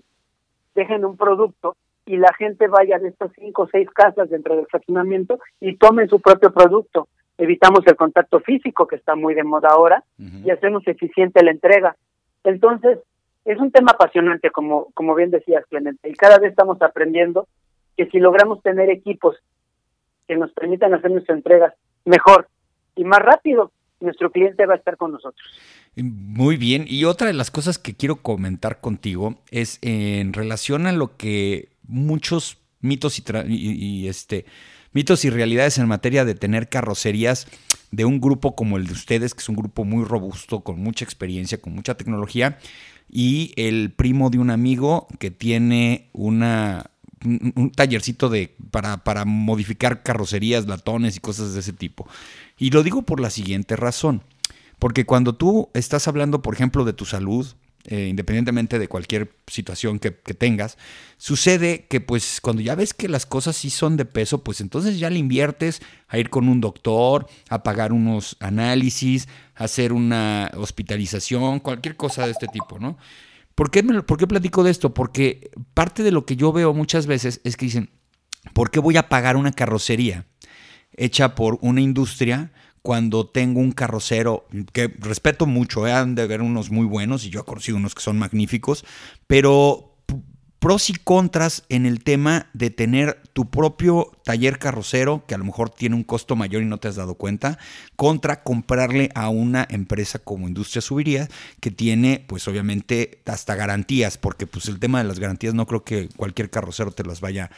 dejen 0.76 1.06
un 1.06 1.18
producto 1.18 1.76
y 2.06 2.18
la 2.18 2.32
gente 2.34 2.68
vaya 2.68 3.00
de 3.00 3.10
estas 3.10 3.32
cinco 3.34 3.64
o 3.64 3.68
seis 3.68 3.90
casas 3.90 4.30
dentro 4.30 4.56
del 4.56 4.68
fraccionamiento 4.68 5.40
y 5.60 5.78
tomen 5.78 6.08
su 6.08 6.22
propio 6.22 6.54
producto. 6.54 7.08
Evitamos 7.38 7.82
el 7.88 7.96
contacto 7.96 8.40
físico, 8.40 8.88
que 8.88 8.96
está 8.96 9.16
muy 9.16 9.34
de 9.34 9.44
moda 9.44 9.70
ahora, 9.72 10.04
y 10.18 10.50
hacemos 10.52 10.88
eficiente 10.88 11.44
la 11.44 11.52
entrega. 11.52 11.96
Entonces, 12.44 13.00
es 13.44 13.60
un 13.60 13.72
tema 13.72 13.92
apasionante, 13.92 14.52
como, 14.52 14.92
como 14.94 15.16
bien 15.16 15.32
decías, 15.32 15.66
Clemente, 15.68 16.10
y 16.10 16.14
cada 16.14 16.38
vez 16.38 16.52
estamos 16.52 16.82
aprendiendo 16.82 17.48
que 17.98 18.06
si 18.08 18.20
logramos 18.20 18.62
tener 18.62 18.90
equipos 18.90 19.38
que 20.28 20.36
nos 20.36 20.52
permitan 20.54 20.94
hacer 20.94 21.12
nuestras 21.12 21.38
entregas 21.38 21.74
mejor 22.06 22.48
y 22.96 23.04
más 23.04 23.20
rápido, 23.20 23.72
nuestro 24.06 24.32
cliente 24.32 24.66
va 24.66 24.76
a 24.76 24.78
estar 24.78 24.98
con 24.98 25.12
nosotros. 25.12 25.46
Muy 25.96 26.58
bien, 26.58 26.86
y 26.88 27.06
otra 27.06 27.28
de 27.28 27.34
las 27.34 27.52
cosas 27.52 27.78
que 27.78 27.96
quiero 27.96 28.18
comentar 28.18 28.80
contigo 28.80 29.40
es 29.52 29.80
en 29.82 30.34
relación 30.34 30.88
a 30.88 30.92
lo 30.92 31.18
que 31.18 31.70
muchos 31.88 32.58
mitos 32.82 33.22
y, 33.48 34.08
este 34.08 34.46
mitos 34.94 35.26
y 35.26 35.30
realidades 35.30 35.78
en 35.78 35.88
materia 35.88 36.24
de 36.24 36.36
tener 36.36 36.70
carrocerías 36.70 37.48
de 37.92 38.06
un 38.06 38.22
grupo 38.22 38.56
como 38.56 38.78
el 38.78 38.88
de 38.88 38.94
ustedes, 38.94 39.34
que 39.34 39.42
es 39.42 39.50
un 39.50 39.56
grupo 39.56 39.84
muy 39.84 40.06
robusto, 40.06 40.62
con 40.62 40.80
mucha 40.80 41.04
experiencia, 41.04 41.60
con 41.60 41.74
mucha 41.74 41.96
tecnología, 41.96 42.58
y 43.10 43.54
el 43.58 43.92
primo 43.92 44.30
de 44.30 44.40
un 44.40 44.50
amigo 44.50 45.08
que 45.20 45.32
tiene 45.32 46.10
una 46.14 46.92
un, 47.26 47.72
tallercito 47.76 48.30
de, 48.30 48.56
para, 48.72 49.04
para 49.04 49.26
modificar 49.26 50.04
carrocerías, 50.04 50.68
latones 50.68 51.18
y 51.18 51.20
cosas 51.20 51.54
de 51.54 51.60
ese 51.60 51.74
tipo. 51.74 52.08
Y 52.58 52.72
lo 52.72 52.84
digo 52.84 53.02
por 53.02 53.20
la 53.20 53.30
siguiente 53.30 53.76
razón. 53.76 54.24
Porque 54.80 55.06
cuando 55.06 55.36
tú 55.36 55.70
estás 55.74 56.08
hablando, 56.08 56.42
por 56.42 56.54
ejemplo, 56.54 56.86
de 56.86 56.94
tu 56.94 57.06
salud, 57.06 57.56
eh, 57.88 58.08
independientemente 58.10 58.80
de 58.80 58.88
cualquier 58.88 59.36
situación 59.46 60.00
que, 60.00 60.10
tengas, 60.10 60.78
sucede 61.18 61.86
que 61.88 62.02
pues 62.02 62.42
cuando 62.42 62.64
ya 62.64 62.74
ves 62.74 62.96
que 62.96 63.08
las 63.08 63.28
cosas 63.28 63.56
sí 63.56 63.70
son 63.70 63.96
de 63.96 64.06
peso, 64.06 64.44
pues 64.44 64.60
entonces 64.60 64.98
ya 64.98 65.12
le 65.12 65.20
inviertes 65.20 65.82
a 66.08 66.18
ir 66.18 66.32
con 66.32 66.50
un 66.50 66.62
doctor, 66.62 67.28
a 67.48 67.62
pagar 67.62 67.94
unos 67.94 68.38
análisis, 68.40 69.28
a 69.54 69.66
hacer 69.66 69.94
una 69.94 70.50
hospitalización, 70.56 71.60
cualquier 71.60 71.96
cosa 71.96 72.26
de 72.26 72.32
este 72.32 72.48
tipo, 72.48 72.80
¿no? 72.80 72.98
¿Por 73.54 73.70
qué, 73.70 73.84
me, 73.84 74.02
¿Por 74.02 74.18
qué 74.18 74.26
platico 74.26 74.64
de 74.64 74.72
esto? 74.72 74.96
Porque 74.96 75.52
parte 75.76 76.02
de 76.02 76.12
lo 76.12 76.26
que 76.26 76.36
yo 76.36 76.52
veo 76.52 76.74
muchas 76.74 77.06
veces 77.06 77.40
es 77.44 77.56
que 77.56 77.66
dicen, 77.66 77.92
¿por 78.54 78.72
qué 78.72 78.80
voy 78.80 78.98
a 78.98 79.10
pagar 79.10 79.38
una 79.38 79.52
carrocería 79.52 80.26
hecha 80.96 81.36
por 81.36 81.58
una 81.62 81.82
industria? 81.82 82.52
cuando 82.82 83.26
tengo 83.26 83.62
un 83.62 83.72
carrocero 83.72 84.46
que 84.72 84.94
respeto 85.00 85.48
mucho, 85.48 85.88
¿eh? 85.88 85.92
han 85.92 86.14
de 86.14 86.22
haber 86.22 86.44
unos 86.44 86.70
muy 86.70 86.86
buenos 86.86 87.26
y 87.26 87.32
yo 87.32 87.40
he 87.40 87.44
conocido 87.44 87.78
unos 87.78 87.96
que 87.96 88.04
son 88.04 88.20
magníficos, 88.20 88.86
pero 89.26 89.96
pros 90.66 90.90
y 90.90 90.94
contras 90.94 91.64
en 91.70 91.86
el 91.86 92.04
tema 92.04 92.48
de 92.54 92.72
tener 92.72 93.22
tu 93.34 93.52
propio 93.52 94.12
taller 94.24 94.58
carrocero, 94.58 95.24
que 95.28 95.36
a 95.36 95.38
lo 95.38 95.46
mejor 95.46 95.70
tiene 95.70 95.96
un 95.96 96.04
costo 96.04 96.36
mayor 96.36 96.64
y 96.64 96.66
no 96.66 96.80
te 96.80 96.88
has 96.88 96.96
dado 96.96 97.14
cuenta, 97.16 97.60
contra 97.96 98.42
comprarle 98.42 99.12
a 99.14 99.30
una 99.30 99.68
empresa 99.70 100.18
como 100.18 100.48
Industria 100.48 100.82
Subiría, 100.82 101.28
que 101.60 101.70
tiene 101.70 102.26
pues 102.28 102.48
obviamente 102.48 103.22
hasta 103.26 103.54
garantías, 103.54 104.18
porque 104.18 104.48
pues 104.48 104.68
el 104.68 104.80
tema 104.80 104.98
de 104.98 105.08
las 105.08 105.20
garantías 105.20 105.54
no 105.54 105.68
creo 105.68 105.84
que 105.84 106.10
cualquier 106.18 106.50
carrocero 106.50 106.92
te 106.92 107.04
las 107.04 107.22
vaya 107.22 107.46
a, 107.46 107.50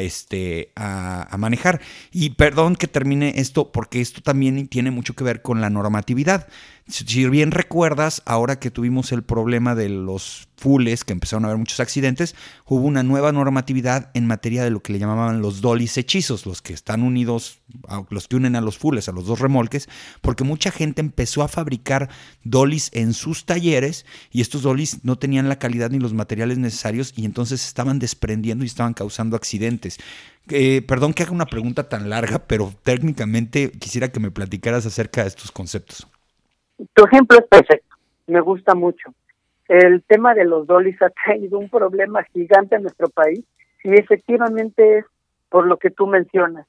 este, 0.00 0.72
a, 0.76 1.34
manejar. 1.38 1.80
Y 2.12 2.30
perdón 2.30 2.76
que 2.76 2.88
termine 2.88 3.34
esto, 3.36 3.72
porque 3.72 4.00
esto 4.00 4.22
también 4.22 4.68
tiene 4.68 4.90
mucho 4.90 5.14
que 5.14 5.24
ver 5.24 5.42
con 5.42 5.60
la 5.60 5.70
normatividad. 5.70 6.48
Si 6.88 7.28
bien 7.28 7.50
recuerdas, 7.50 8.22
ahora 8.26 8.60
que 8.60 8.70
tuvimos 8.70 9.10
el 9.10 9.24
problema 9.24 9.74
de 9.74 9.88
los 9.88 10.46
fules, 10.56 11.02
que 11.02 11.12
empezaron 11.12 11.44
a 11.44 11.48
haber 11.48 11.58
muchos 11.58 11.80
accidentes, 11.80 12.36
hubo 12.64 12.86
una 12.86 13.02
nueva 13.02 13.32
normatividad 13.32 14.12
en 14.14 14.28
materia 14.28 14.62
de 14.62 14.70
lo 14.70 14.80
que 14.80 14.92
le 14.92 15.00
llamaban 15.00 15.42
los 15.42 15.60
dolis 15.60 15.98
hechizos, 15.98 16.46
los 16.46 16.62
que 16.62 16.72
están 16.72 17.02
unidos, 17.02 17.58
los 18.08 18.28
que 18.28 18.36
unen 18.36 18.54
a 18.54 18.60
los 18.60 18.78
fules, 18.78 19.08
a 19.08 19.12
los 19.12 19.26
dos 19.26 19.40
remolques, 19.40 19.88
porque 20.20 20.44
mucha 20.44 20.70
gente 20.70 21.00
empezó 21.00 21.42
a 21.42 21.48
fabricar 21.48 22.08
dolis 22.44 22.90
en 22.92 23.14
sus 23.14 23.46
talleres 23.46 24.06
y 24.30 24.40
estos 24.40 24.62
dolis 24.62 25.02
no 25.02 25.18
tenían 25.18 25.48
la 25.48 25.58
calidad 25.58 25.90
ni 25.90 25.98
los 25.98 26.14
materiales 26.14 26.56
necesarios 26.56 27.12
y 27.16 27.24
entonces 27.24 27.66
estaban 27.66 27.98
desprendiendo 27.98 28.62
y 28.62 28.68
estaban 28.68 28.94
causando 28.94 29.34
accidentes. 29.34 29.98
Eh, 30.50 30.82
perdón 30.86 31.14
que 31.14 31.24
haga 31.24 31.32
una 31.32 31.46
pregunta 31.46 31.88
tan 31.88 32.08
larga, 32.10 32.46
pero 32.46 32.72
técnicamente 32.84 33.72
quisiera 33.72 34.12
que 34.12 34.20
me 34.20 34.30
platicaras 34.30 34.86
acerca 34.86 35.22
de 35.22 35.28
estos 35.28 35.50
conceptos. 35.50 36.06
Tu 36.94 37.04
ejemplo 37.04 37.38
es 37.38 37.46
perfecto, 37.46 37.96
me 38.26 38.40
gusta 38.40 38.74
mucho. 38.74 39.14
El 39.68 40.02
tema 40.04 40.34
de 40.34 40.44
los 40.44 40.66
dolis 40.66 41.00
ha 41.02 41.10
traído 41.10 41.58
un 41.58 41.68
problema 41.68 42.22
gigante 42.24 42.76
en 42.76 42.82
nuestro 42.82 43.08
país 43.08 43.44
y 43.82 43.94
efectivamente 43.94 44.98
es 44.98 45.04
por 45.48 45.66
lo 45.66 45.78
que 45.78 45.90
tú 45.90 46.06
mencionas. 46.06 46.66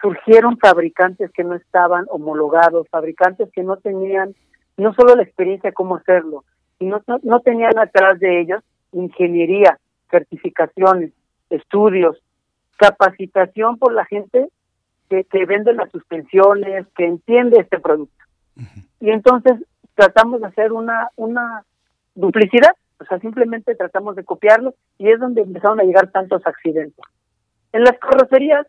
Surgieron 0.00 0.58
fabricantes 0.58 1.30
que 1.32 1.44
no 1.44 1.54
estaban 1.54 2.04
homologados, 2.10 2.88
fabricantes 2.90 3.50
que 3.52 3.62
no 3.62 3.76
tenían 3.78 4.34
no 4.76 4.92
solo 4.94 5.14
la 5.14 5.22
experiencia 5.22 5.70
de 5.70 5.74
cómo 5.74 5.96
hacerlo, 5.96 6.44
sino 6.78 7.00
no, 7.06 7.18
no 7.22 7.40
tenían 7.40 7.78
atrás 7.78 8.18
de 8.20 8.40
ellos 8.40 8.62
ingeniería, 8.92 9.78
certificaciones, 10.10 11.12
estudios, 11.50 12.22
capacitación 12.76 13.78
por 13.78 13.92
la 13.92 14.04
gente 14.04 14.48
que, 15.08 15.24
que 15.24 15.46
vende 15.46 15.72
las 15.72 15.90
suspensiones, 15.90 16.86
que 16.96 17.06
entiende 17.06 17.58
este 17.60 17.80
producto. 17.80 18.23
Y 19.00 19.10
entonces 19.10 19.54
tratamos 19.94 20.40
de 20.40 20.46
hacer 20.48 20.72
una, 20.72 21.08
una 21.16 21.64
duplicidad, 22.14 22.72
o 23.00 23.04
sea, 23.04 23.18
simplemente 23.18 23.74
tratamos 23.74 24.16
de 24.16 24.24
copiarlo 24.24 24.74
y 24.98 25.10
es 25.10 25.18
donde 25.18 25.42
empezaron 25.42 25.80
a 25.80 25.84
llegar 25.84 26.10
tantos 26.10 26.46
accidentes. 26.46 27.04
En 27.72 27.82
las 27.82 27.98
carrocerías 27.98 28.66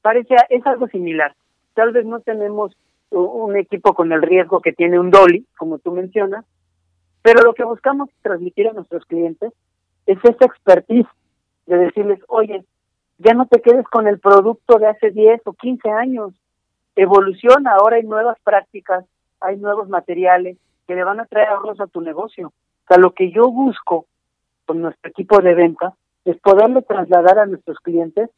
parece, 0.00 0.36
es 0.50 0.64
algo 0.66 0.86
similar. 0.88 1.34
Tal 1.74 1.92
vez 1.92 2.06
no 2.06 2.20
tenemos 2.20 2.76
un 3.10 3.56
equipo 3.56 3.94
con 3.94 4.12
el 4.12 4.22
riesgo 4.22 4.60
que 4.60 4.72
tiene 4.72 4.98
un 4.98 5.10
dolly, 5.10 5.46
como 5.58 5.78
tú 5.78 5.92
mencionas, 5.92 6.44
pero 7.22 7.42
lo 7.42 7.54
que 7.54 7.64
buscamos 7.64 8.08
transmitir 8.22 8.68
a 8.68 8.72
nuestros 8.72 9.04
clientes 9.06 9.52
es 10.06 10.18
esa 10.22 10.44
expertise 10.44 11.08
de 11.66 11.76
decirles, 11.76 12.20
oye, 12.28 12.64
ya 13.18 13.34
no 13.34 13.46
te 13.46 13.60
quedes 13.60 13.86
con 13.88 14.06
el 14.06 14.20
producto 14.20 14.78
de 14.78 14.86
hace 14.86 15.10
10 15.10 15.40
o 15.46 15.52
15 15.52 15.90
años, 15.90 16.32
evoluciona, 16.96 17.74
ahora 17.74 17.96
hay 17.96 18.02
nuevas 18.02 18.38
prácticas, 18.42 19.04
hay 19.40 19.56
nuevos 19.58 19.88
materiales 19.88 20.56
que 20.86 20.94
le 20.94 21.04
van 21.04 21.20
a 21.20 21.26
traer 21.26 21.48
ahorros 21.48 21.80
a 21.80 21.86
tu 21.86 22.00
negocio. 22.00 22.48
O 22.48 22.86
sea, 22.88 22.96
lo 22.96 23.12
que 23.12 23.30
yo 23.30 23.50
busco 23.50 24.06
con 24.64 24.80
nuestro 24.80 25.10
equipo 25.10 25.40
de 25.40 25.54
venta 25.54 25.94
es 26.24 26.36
poderle 26.38 26.82
trasladar 26.82 27.38
a 27.38 27.46
nuestros 27.46 27.78
clientes 27.78 28.30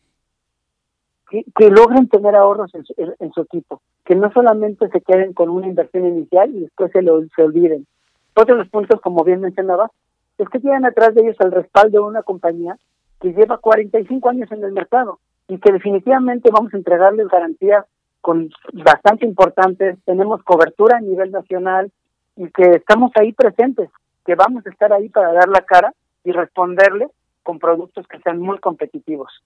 que, 1.30 1.70
logren 1.70 2.08
tener 2.08 2.34
ahorros 2.34 2.72
en 2.74 2.84
su, 3.32 3.40
equipo, 3.42 3.82
que 4.04 4.14
no 4.14 4.32
solamente 4.32 4.88
se 4.88 5.02
queden 5.02 5.34
con 5.34 5.50
una 5.50 5.66
inversión 5.66 6.06
inicial 6.06 6.54
y 6.54 6.60
después 6.60 6.90
se, 6.92 7.02
lo, 7.02 7.20
se 7.36 7.42
olviden. 7.42 7.86
Otro 8.34 8.54
de 8.54 8.62
los 8.62 8.70
puntos, 8.70 9.00
como 9.02 9.24
bien 9.24 9.42
mencionaba, 9.42 9.90
es 10.38 10.48
que 10.48 10.60
tienen 10.60 10.86
atrás 10.86 11.14
de 11.14 11.22
ellos 11.22 11.36
el 11.40 11.52
respaldo 11.52 12.00
de 12.00 12.06
una 12.06 12.22
compañía 12.22 12.78
que 13.20 13.32
lleva 13.32 13.58
45 13.58 14.28
años 14.28 14.50
en 14.52 14.64
el 14.64 14.72
mercado 14.72 15.18
y 15.48 15.58
que 15.58 15.72
definitivamente 15.72 16.50
vamos 16.50 16.72
a 16.72 16.76
entregarles 16.78 17.28
garantías 17.28 17.84
con 18.20 18.50
bastante 18.72 19.26
importantes, 19.26 19.96
tenemos 20.04 20.42
cobertura 20.42 20.98
a 20.98 21.00
nivel 21.00 21.30
nacional 21.30 21.90
y 22.36 22.48
que 22.50 22.70
estamos 22.76 23.10
ahí 23.14 23.32
presentes, 23.32 23.90
que 24.24 24.34
vamos 24.34 24.66
a 24.66 24.70
estar 24.70 24.92
ahí 24.92 25.08
para 25.08 25.32
dar 25.32 25.48
la 25.48 25.62
cara 25.62 25.92
y 26.24 26.32
responderle 26.32 27.08
con 27.42 27.58
productos 27.58 28.06
que 28.06 28.18
sean 28.20 28.38
muy 28.38 28.58
competitivos. 28.58 29.42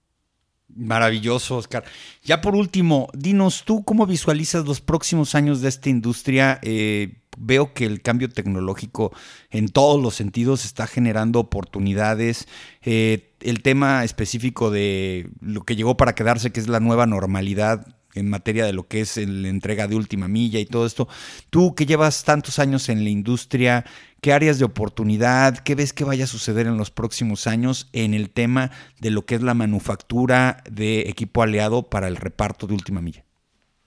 Maravilloso, 0.75 1.57
Oscar. 1.57 1.85
Ya 2.23 2.41
por 2.41 2.55
último, 2.55 3.09
dinos 3.13 3.65
tú 3.65 3.85
cómo 3.85 4.07
visualizas 4.07 4.65
los 4.65 4.81
próximos 4.81 5.35
años 5.35 5.61
de 5.61 5.69
esta 5.69 5.91
industria. 5.91 6.59
Eh, 6.63 7.15
veo 7.37 7.75
que 7.75 7.85
el 7.85 8.01
cambio 8.01 8.29
tecnológico 8.29 9.13
en 9.51 9.69
todos 9.69 10.03
los 10.03 10.15
sentidos 10.15 10.65
está 10.65 10.87
generando 10.87 11.41
oportunidades. 11.41 12.49
Eh, 12.83 13.33
el 13.41 13.63
tema 13.63 14.05
específico 14.05 14.71
de 14.71 15.29
lo 15.41 15.63
que 15.63 15.77
llegó 15.77 15.97
para 15.97 16.15
quedarse, 16.15 16.53
que 16.53 16.61
es 16.61 16.69
la 16.69 16.81
nueva 16.81 17.07
normalidad, 17.07 17.87
en 18.15 18.31
materia 18.31 18.65
de 18.65 18.73
lo 18.73 18.85
que 18.85 19.01
es 19.01 19.17
la 19.17 19.49
entrega 19.49 19.87
de 19.87 19.97
última 19.97 20.29
milla 20.29 20.59
y 20.59 20.67
todo 20.67 20.87
esto. 20.87 21.09
Tú 21.51 21.75
que 21.75 21.87
llevas 21.87 22.25
tantos 22.25 22.59
años 22.59 22.89
en 22.89 23.05
la 23.05 23.11
industria, 23.11 23.85
¿qué 24.21 24.33
áreas 24.33 24.59
de 24.59 24.65
oportunidad, 24.65 25.59
qué 25.59 25.75
ves 25.75 25.93
que 25.93 26.05
vaya 26.05 26.25
a 26.25 26.29
suceder 26.29 26.67
en 26.67 26.79
los 26.79 26.91
próximos 26.91 27.47
años 27.47 27.89
en 27.93 28.15
el 28.15 28.31
tema 28.31 28.71
de 29.01 29.11
lo 29.11 29.23
que 29.23 29.35
es 29.35 29.43
la 29.43 29.55
manufactura 29.55 30.59
de 30.71 31.09
equipo 31.09 31.43
aliado 31.43 31.85
para 31.85 32.09
el 32.09 32.17
reparto 32.17 32.67
de 32.67 32.75
última 32.75 33.01
milla? 33.01 33.25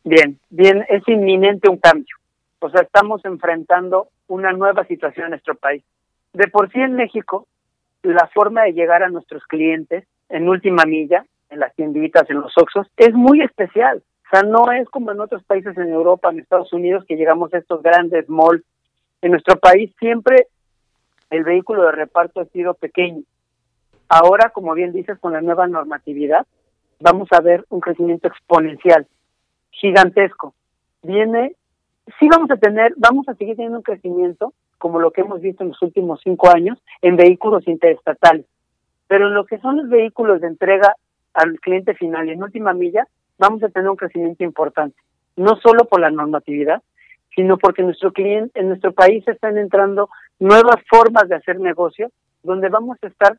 Bien, 0.03 0.39
bien, 0.49 0.85
es 0.89 1.01
inminente 1.07 1.69
un 1.69 1.77
cambio. 1.77 2.15
O 2.59 2.69
sea, 2.69 2.81
estamos 2.81 3.23
enfrentando 3.25 4.09
una 4.27 4.51
nueva 4.51 4.85
situación 4.85 5.25
en 5.25 5.29
nuestro 5.31 5.55
país. 5.55 5.83
De 6.33 6.47
por 6.47 6.71
sí 6.71 6.79
en 6.79 6.95
México, 6.95 7.47
la 8.03 8.27
forma 8.33 8.63
de 8.63 8.73
llegar 8.73 9.03
a 9.03 9.09
nuestros 9.09 9.43
clientes 9.45 10.05
en 10.29 10.47
última 10.47 10.83
milla, 10.85 11.25
en 11.49 11.59
las 11.59 11.73
tienditas, 11.75 12.29
en 12.29 12.41
los 12.41 12.53
Oxos, 12.57 12.87
es 12.97 13.13
muy 13.13 13.41
especial. 13.41 14.03
O 14.25 14.29
sea, 14.31 14.41
no 14.41 14.71
es 14.71 14.89
como 14.89 15.11
en 15.11 15.19
otros 15.19 15.43
países 15.43 15.77
en 15.77 15.89
Europa, 15.89 16.29
en 16.29 16.39
Estados 16.39 16.73
Unidos, 16.73 17.05
que 17.07 17.15
llegamos 17.15 17.53
a 17.53 17.59
estos 17.59 17.83
grandes 17.83 18.27
malls. 18.27 18.63
En 19.21 19.31
nuestro 19.31 19.57
país 19.57 19.93
siempre 19.99 20.47
el 21.29 21.43
vehículo 21.43 21.83
de 21.83 21.91
reparto 21.91 22.41
ha 22.41 22.45
sido 22.45 22.73
pequeño. 22.73 23.23
Ahora, 24.07 24.49
como 24.49 24.73
bien 24.73 24.93
dices, 24.93 25.17
con 25.19 25.33
la 25.33 25.41
nueva 25.41 25.67
normatividad, 25.67 26.45
vamos 26.99 27.27
a 27.31 27.41
ver 27.41 27.65
un 27.69 27.79
crecimiento 27.79 28.27
exponencial, 28.27 29.07
gigantesco. 29.71 30.53
Viene, 31.01 31.55
sí 32.19 32.27
vamos 32.29 32.49
a 32.51 32.57
tener, 32.57 32.93
vamos 32.97 33.27
a 33.27 33.35
seguir 33.35 33.55
teniendo 33.55 33.79
un 33.79 33.83
crecimiento, 33.83 34.53
como 34.77 34.99
lo 34.99 35.11
que 35.11 35.21
hemos 35.21 35.41
visto 35.41 35.63
en 35.63 35.69
los 35.69 35.81
últimos 35.81 36.21
cinco 36.23 36.49
años, 36.49 36.77
en 37.01 37.15
vehículos 37.15 37.67
interestatales. 37.67 38.45
Pero 39.07 39.27
en 39.27 39.33
lo 39.33 39.45
que 39.45 39.59
son 39.59 39.77
los 39.77 39.89
vehículos 39.89 40.41
de 40.41 40.47
entrega 40.47 40.95
al 41.33 41.59
cliente 41.59 41.93
final 41.95 42.27
y 42.27 42.31
en 42.31 42.43
última 42.43 42.73
milla, 42.73 43.07
vamos 43.37 43.63
a 43.63 43.69
tener 43.69 43.89
un 43.89 43.95
crecimiento 43.95 44.43
importante. 44.43 44.97
No 45.35 45.57
solo 45.61 45.85
por 45.85 45.99
la 45.99 46.09
normatividad, 46.09 46.81
sino 47.35 47.57
porque 47.57 47.83
nuestro 47.83 48.13
cliente, 48.13 48.59
en 48.59 48.69
nuestro 48.69 48.93
país 48.93 49.27
están 49.27 49.57
entrando 49.57 50.09
nuevas 50.39 50.77
formas 50.89 51.27
de 51.27 51.35
hacer 51.35 51.59
negocio, 51.59 52.11
donde 52.43 52.69
vamos 52.69 52.97
a 53.01 53.07
estar 53.07 53.37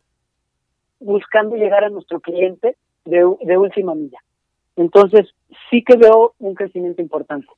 buscando 1.00 1.56
llegar 1.56 1.84
a 1.84 1.90
nuestro 1.90 2.20
cliente 2.20 2.76
de, 3.04 3.24
de 3.42 3.56
última 3.56 3.94
milla. 3.94 4.18
Entonces, 4.76 5.26
sí 5.70 5.82
que 5.82 5.96
veo 5.96 6.34
un 6.38 6.54
crecimiento 6.54 7.00
importante. 7.00 7.48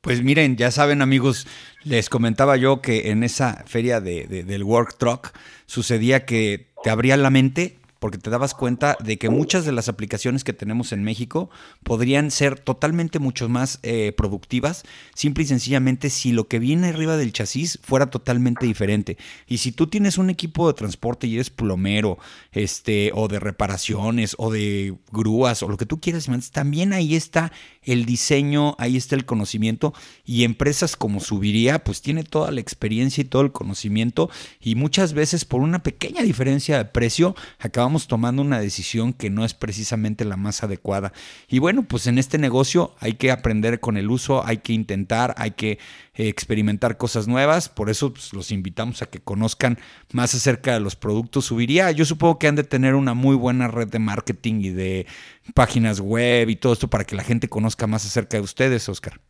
Pues 0.00 0.22
miren, 0.22 0.56
ya 0.56 0.70
saben 0.70 1.02
amigos, 1.02 1.48
les 1.84 2.08
comentaba 2.08 2.56
yo 2.56 2.80
que 2.80 3.10
en 3.10 3.24
esa 3.24 3.64
feria 3.66 4.00
de, 4.00 4.26
del 4.26 4.62
Work 4.62 4.98
Truck 4.98 5.32
sucedía 5.66 6.24
que 6.24 6.68
te 6.84 6.90
abría 6.90 7.16
la 7.16 7.30
mente 7.30 7.78
porque 7.98 8.18
te 8.18 8.30
dabas 8.30 8.54
cuenta 8.54 8.96
de 9.02 9.18
que 9.18 9.30
muchas 9.30 9.64
de 9.64 9.72
las 9.72 9.88
aplicaciones 9.88 10.44
que 10.44 10.52
tenemos 10.52 10.92
en 10.92 11.02
México 11.02 11.50
podrían 11.82 12.30
ser 12.30 12.58
totalmente 12.58 13.18
mucho 13.18 13.48
más 13.48 13.78
eh, 13.82 14.12
productivas, 14.16 14.84
simple 15.14 15.44
y 15.44 15.46
sencillamente 15.46 16.10
si 16.10 16.32
lo 16.32 16.48
que 16.48 16.58
viene 16.58 16.88
arriba 16.88 17.16
del 17.16 17.32
chasis 17.32 17.78
fuera 17.82 18.06
totalmente 18.06 18.66
diferente. 18.66 19.16
Y 19.46 19.58
si 19.58 19.72
tú 19.72 19.86
tienes 19.86 20.18
un 20.18 20.30
equipo 20.30 20.68
de 20.68 20.74
transporte 20.74 21.26
y 21.26 21.34
eres 21.34 21.50
plomero, 21.50 22.18
este, 22.52 23.10
o 23.14 23.28
de 23.28 23.40
reparaciones, 23.40 24.34
o 24.38 24.50
de 24.50 24.94
grúas, 25.12 25.62
o 25.62 25.68
lo 25.68 25.76
que 25.76 25.86
tú 25.86 26.00
quieras, 26.00 26.28
también 26.52 26.92
ahí 26.92 27.14
está 27.14 27.52
el 27.82 28.04
diseño, 28.04 28.74
ahí 28.78 28.96
está 28.96 29.14
el 29.14 29.24
conocimiento, 29.24 29.94
y 30.24 30.44
empresas 30.44 30.96
como 30.96 31.20
Subiría, 31.20 31.84
pues 31.84 32.02
tiene 32.02 32.24
toda 32.24 32.50
la 32.50 32.60
experiencia 32.60 33.22
y 33.22 33.24
todo 33.24 33.42
el 33.42 33.52
conocimiento, 33.52 34.28
y 34.60 34.74
muchas 34.74 35.12
veces 35.12 35.44
por 35.44 35.60
una 35.60 35.82
pequeña 35.82 36.22
diferencia 36.22 36.78
de 36.78 36.84
precio, 36.84 37.34
acabamos 37.58 37.85
vamos 37.86 38.08
tomando 38.08 38.42
una 38.42 38.58
decisión 38.58 39.12
que 39.12 39.30
no 39.30 39.44
es 39.44 39.54
precisamente 39.54 40.24
la 40.24 40.36
más 40.36 40.64
adecuada. 40.64 41.12
Y 41.48 41.60
bueno, 41.60 41.84
pues 41.88 42.08
en 42.08 42.18
este 42.18 42.36
negocio 42.36 42.90
hay 42.98 43.12
que 43.12 43.30
aprender 43.30 43.78
con 43.78 43.96
el 43.96 44.10
uso, 44.10 44.44
hay 44.44 44.56
que 44.56 44.72
intentar, 44.72 45.34
hay 45.36 45.52
que 45.52 45.78
eh, 46.14 46.26
experimentar 46.26 46.96
cosas 46.96 47.28
nuevas. 47.28 47.68
Por 47.68 47.88
eso 47.88 48.12
pues, 48.12 48.32
los 48.32 48.50
invitamos 48.50 49.02
a 49.02 49.06
que 49.06 49.20
conozcan 49.20 49.78
más 50.12 50.34
acerca 50.34 50.74
de 50.74 50.80
los 50.80 50.96
productos. 50.96 51.44
Subiría, 51.44 51.92
yo 51.92 52.04
supongo 52.04 52.40
que 52.40 52.48
han 52.48 52.56
de 52.56 52.64
tener 52.64 52.96
una 52.96 53.14
muy 53.14 53.36
buena 53.36 53.68
red 53.68 53.86
de 53.86 54.00
marketing 54.00 54.62
y 54.62 54.70
de 54.70 55.06
páginas 55.54 56.00
web 56.00 56.50
y 56.50 56.56
todo 56.56 56.72
esto 56.72 56.88
para 56.88 57.04
que 57.04 57.14
la 57.14 57.22
gente 57.22 57.48
conozca 57.48 57.86
más 57.86 58.04
acerca 58.04 58.36
de 58.36 58.42
ustedes, 58.42 58.88
Oscar. 58.88 59.20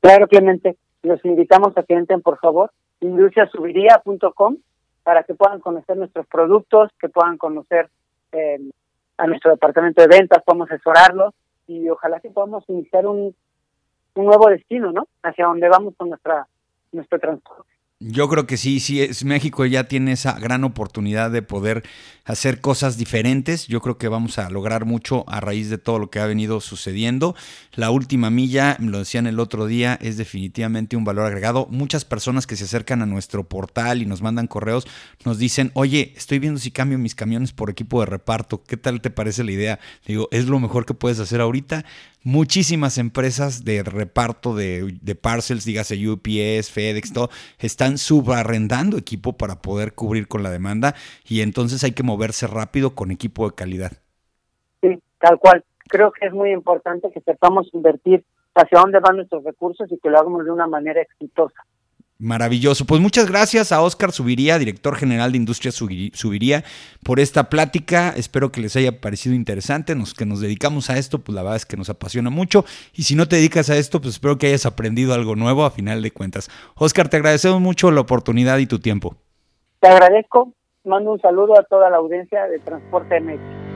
Claro, 0.00 0.28
Clemente. 0.28 0.76
Los 1.02 1.24
invitamos 1.24 1.76
a 1.76 1.82
que 1.82 1.94
entren, 1.94 2.22
por 2.22 2.38
favor, 2.38 2.70
industriasubiría.com 3.00 4.58
para 5.08 5.22
que 5.22 5.32
puedan 5.32 5.58
conocer 5.60 5.96
nuestros 5.96 6.26
productos, 6.26 6.90
que 7.00 7.08
puedan 7.08 7.38
conocer 7.38 7.88
eh, 8.30 8.60
a 9.16 9.26
nuestro 9.26 9.50
departamento 9.52 10.02
de 10.02 10.06
ventas, 10.06 10.42
podamos 10.44 10.70
asesorarlos 10.70 11.32
y 11.66 11.88
ojalá 11.88 12.20
que 12.20 12.28
podamos 12.28 12.62
iniciar 12.68 13.06
un, 13.06 13.34
un 14.16 14.24
nuevo 14.26 14.50
destino, 14.50 14.92
¿no? 14.92 15.08
Hacia 15.22 15.46
donde 15.46 15.66
vamos 15.70 15.94
con 15.96 16.10
nuestra 16.10 16.46
nuestro 16.92 17.18
transporte. 17.18 17.72
Yo 18.00 18.28
creo 18.28 18.46
que 18.46 18.56
sí, 18.56 18.78
sí, 18.78 19.02
es, 19.02 19.24
México 19.24 19.66
ya 19.66 19.88
tiene 19.88 20.12
esa 20.12 20.38
gran 20.38 20.62
oportunidad 20.62 21.32
de 21.32 21.42
poder 21.42 21.82
hacer 22.24 22.60
cosas 22.60 22.96
diferentes. 22.96 23.66
Yo 23.66 23.80
creo 23.80 23.98
que 23.98 24.06
vamos 24.06 24.38
a 24.38 24.48
lograr 24.50 24.84
mucho 24.84 25.24
a 25.28 25.40
raíz 25.40 25.68
de 25.68 25.78
todo 25.78 25.98
lo 25.98 26.08
que 26.08 26.20
ha 26.20 26.26
venido 26.26 26.60
sucediendo. 26.60 27.34
La 27.74 27.90
última 27.90 28.30
milla, 28.30 28.76
lo 28.78 29.00
decían 29.00 29.26
el 29.26 29.40
otro 29.40 29.66
día, 29.66 29.98
es 30.00 30.16
definitivamente 30.16 30.96
un 30.96 31.02
valor 31.02 31.26
agregado. 31.26 31.66
Muchas 31.72 32.04
personas 32.04 32.46
que 32.46 32.54
se 32.54 32.64
acercan 32.64 33.02
a 33.02 33.06
nuestro 33.06 33.48
portal 33.48 34.00
y 34.00 34.06
nos 34.06 34.22
mandan 34.22 34.46
correos 34.46 34.86
nos 35.24 35.38
dicen, 35.38 35.72
oye, 35.74 36.12
estoy 36.16 36.38
viendo 36.38 36.60
si 36.60 36.70
cambio 36.70 36.98
mis 36.98 37.16
camiones 37.16 37.50
por 37.52 37.68
equipo 37.68 37.98
de 37.98 38.06
reparto. 38.06 38.62
¿Qué 38.62 38.76
tal 38.76 39.00
te 39.00 39.10
parece 39.10 39.42
la 39.42 39.50
idea? 39.50 39.80
Digo, 40.06 40.28
es 40.30 40.46
lo 40.46 40.60
mejor 40.60 40.86
que 40.86 40.94
puedes 40.94 41.18
hacer 41.18 41.40
ahorita 41.40 41.84
muchísimas 42.22 42.98
empresas 42.98 43.64
de 43.64 43.82
reparto 43.82 44.54
de, 44.54 44.98
de, 45.00 45.14
parcels, 45.14 45.64
dígase 45.64 46.08
UPS, 46.08 46.70
FedEx, 46.70 47.12
todo, 47.12 47.30
están 47.58 47.87
subarrendando 47.96 48.98
equipo 48.98 49.32
para 49.32 49.62
poder 49.62 49.94
cubrir 49.94 50.28
con 50.28 50.42
la 50.42 50.50
demanda 50.50 50.94
y 51.26 51.40
entonces 51.40 51.82
hay 51.84 51.92
que 51.92 52.02
moverse 52.02 52.46
rápido 52.46 52.94
con 52.94 53.10
equipo 53.10 53.48
de 53.48 53.54
calidad. 53.54 53.92
Sí, 54.82 54.98
tal 55.18 55.38
cual. 55.38 55.64
Creo 55.88 56.12
que 56.12 56.26
es 56.26 56.32
muy 56.34 56.50
importante 56.52 57.10
que 57.10 57.20
sepamos 57.20 57.70
invertir 57.72 58.22
hacia 58.54 58.80
dónde 58.80 58.98
van 59.00 59.16
nuestros 59.16 59.44
recursos 59.44 59.90
y 59.90 59.98
que 59.98 60.10
lo 60.10 60.18
hagamos 60.18 60.44
de 60.44 60.50
una 60.50 60.66
manera 60.66 61.00
exitosa. 61.00 61.64
Maravilloso. 62.20 62.84
Pues 62.84 63.00
muchas 63.00 63.30
gracias 63.30 63.70
a 63.70 63.80
Oscar 63.80 64.10
Subiría, 64.10 64.58
director 64.58 64.96
general 64.96 65.30
de 65.30 65.38
Industria 65.38 65.70
Subiría, 65.70 66.64
por 67.04 67.20
esta 67.20 67.48
plática. 67.48 68.12
Espero 68.16 68.50
que 68.50 68.60
les 68.60 68.74
haya 68.74 69.00
parecido 69.00 69.36
interesante. 69.36 69.94
Nos 69.94 70.14
que 70.14 70.26
nos 70.26 70.40
dedicamos 70.40 70.90
a 70.90 70.98
esto, 70.98 71.20
pues 71.20 71.36
la 71.36 71.42
verdad 71.42 71.56
es 71.56 71.66
que 71.66 71.76
nos 71.76 71.90
apasiona 71.90 72.28
mucho. 72.28 72.64
Y 72.92 73.04
si 73.04 73.14
no 73.14 73.28
te 73.28 73.36
dedicas 73.36 73.70
a 73.70 73.76
esto, 73.76 74.00
pues 74.00 74.14
espero 74.14 74.36
que 74.36 74.48
hayas 74.48 74.66
aprendido 74.66 75.14
algo 75.14 75.36
nuevo 75.36 75.64
a 75.64 75.70
final 75.70 76.02
de 76.02 76.10
cuentas. 76.10 76.50
Oscar, 76.74 77.08
te 77.08 77.18
agradecemos 77.18 77.60
mucho 77.60 77.92
la 77.92 78.00
oportunidad 78.00 78.58
y 78.58 78.66
tu 78.66 78.80
tiempo. 78.80 79.14
Te 79.78 79.86
agradezco. 79.86 80.52
Mando 80.82 81.12
un 81.12 81.20
saludo 81.20 81.56
a 81.56 81.62
toda 81.62 81.88
la 81.88 81.98
audiencia 81.98 82.48
de 82.48 82.58
Transporte 82.58 83.20
MX. 83.20 83.67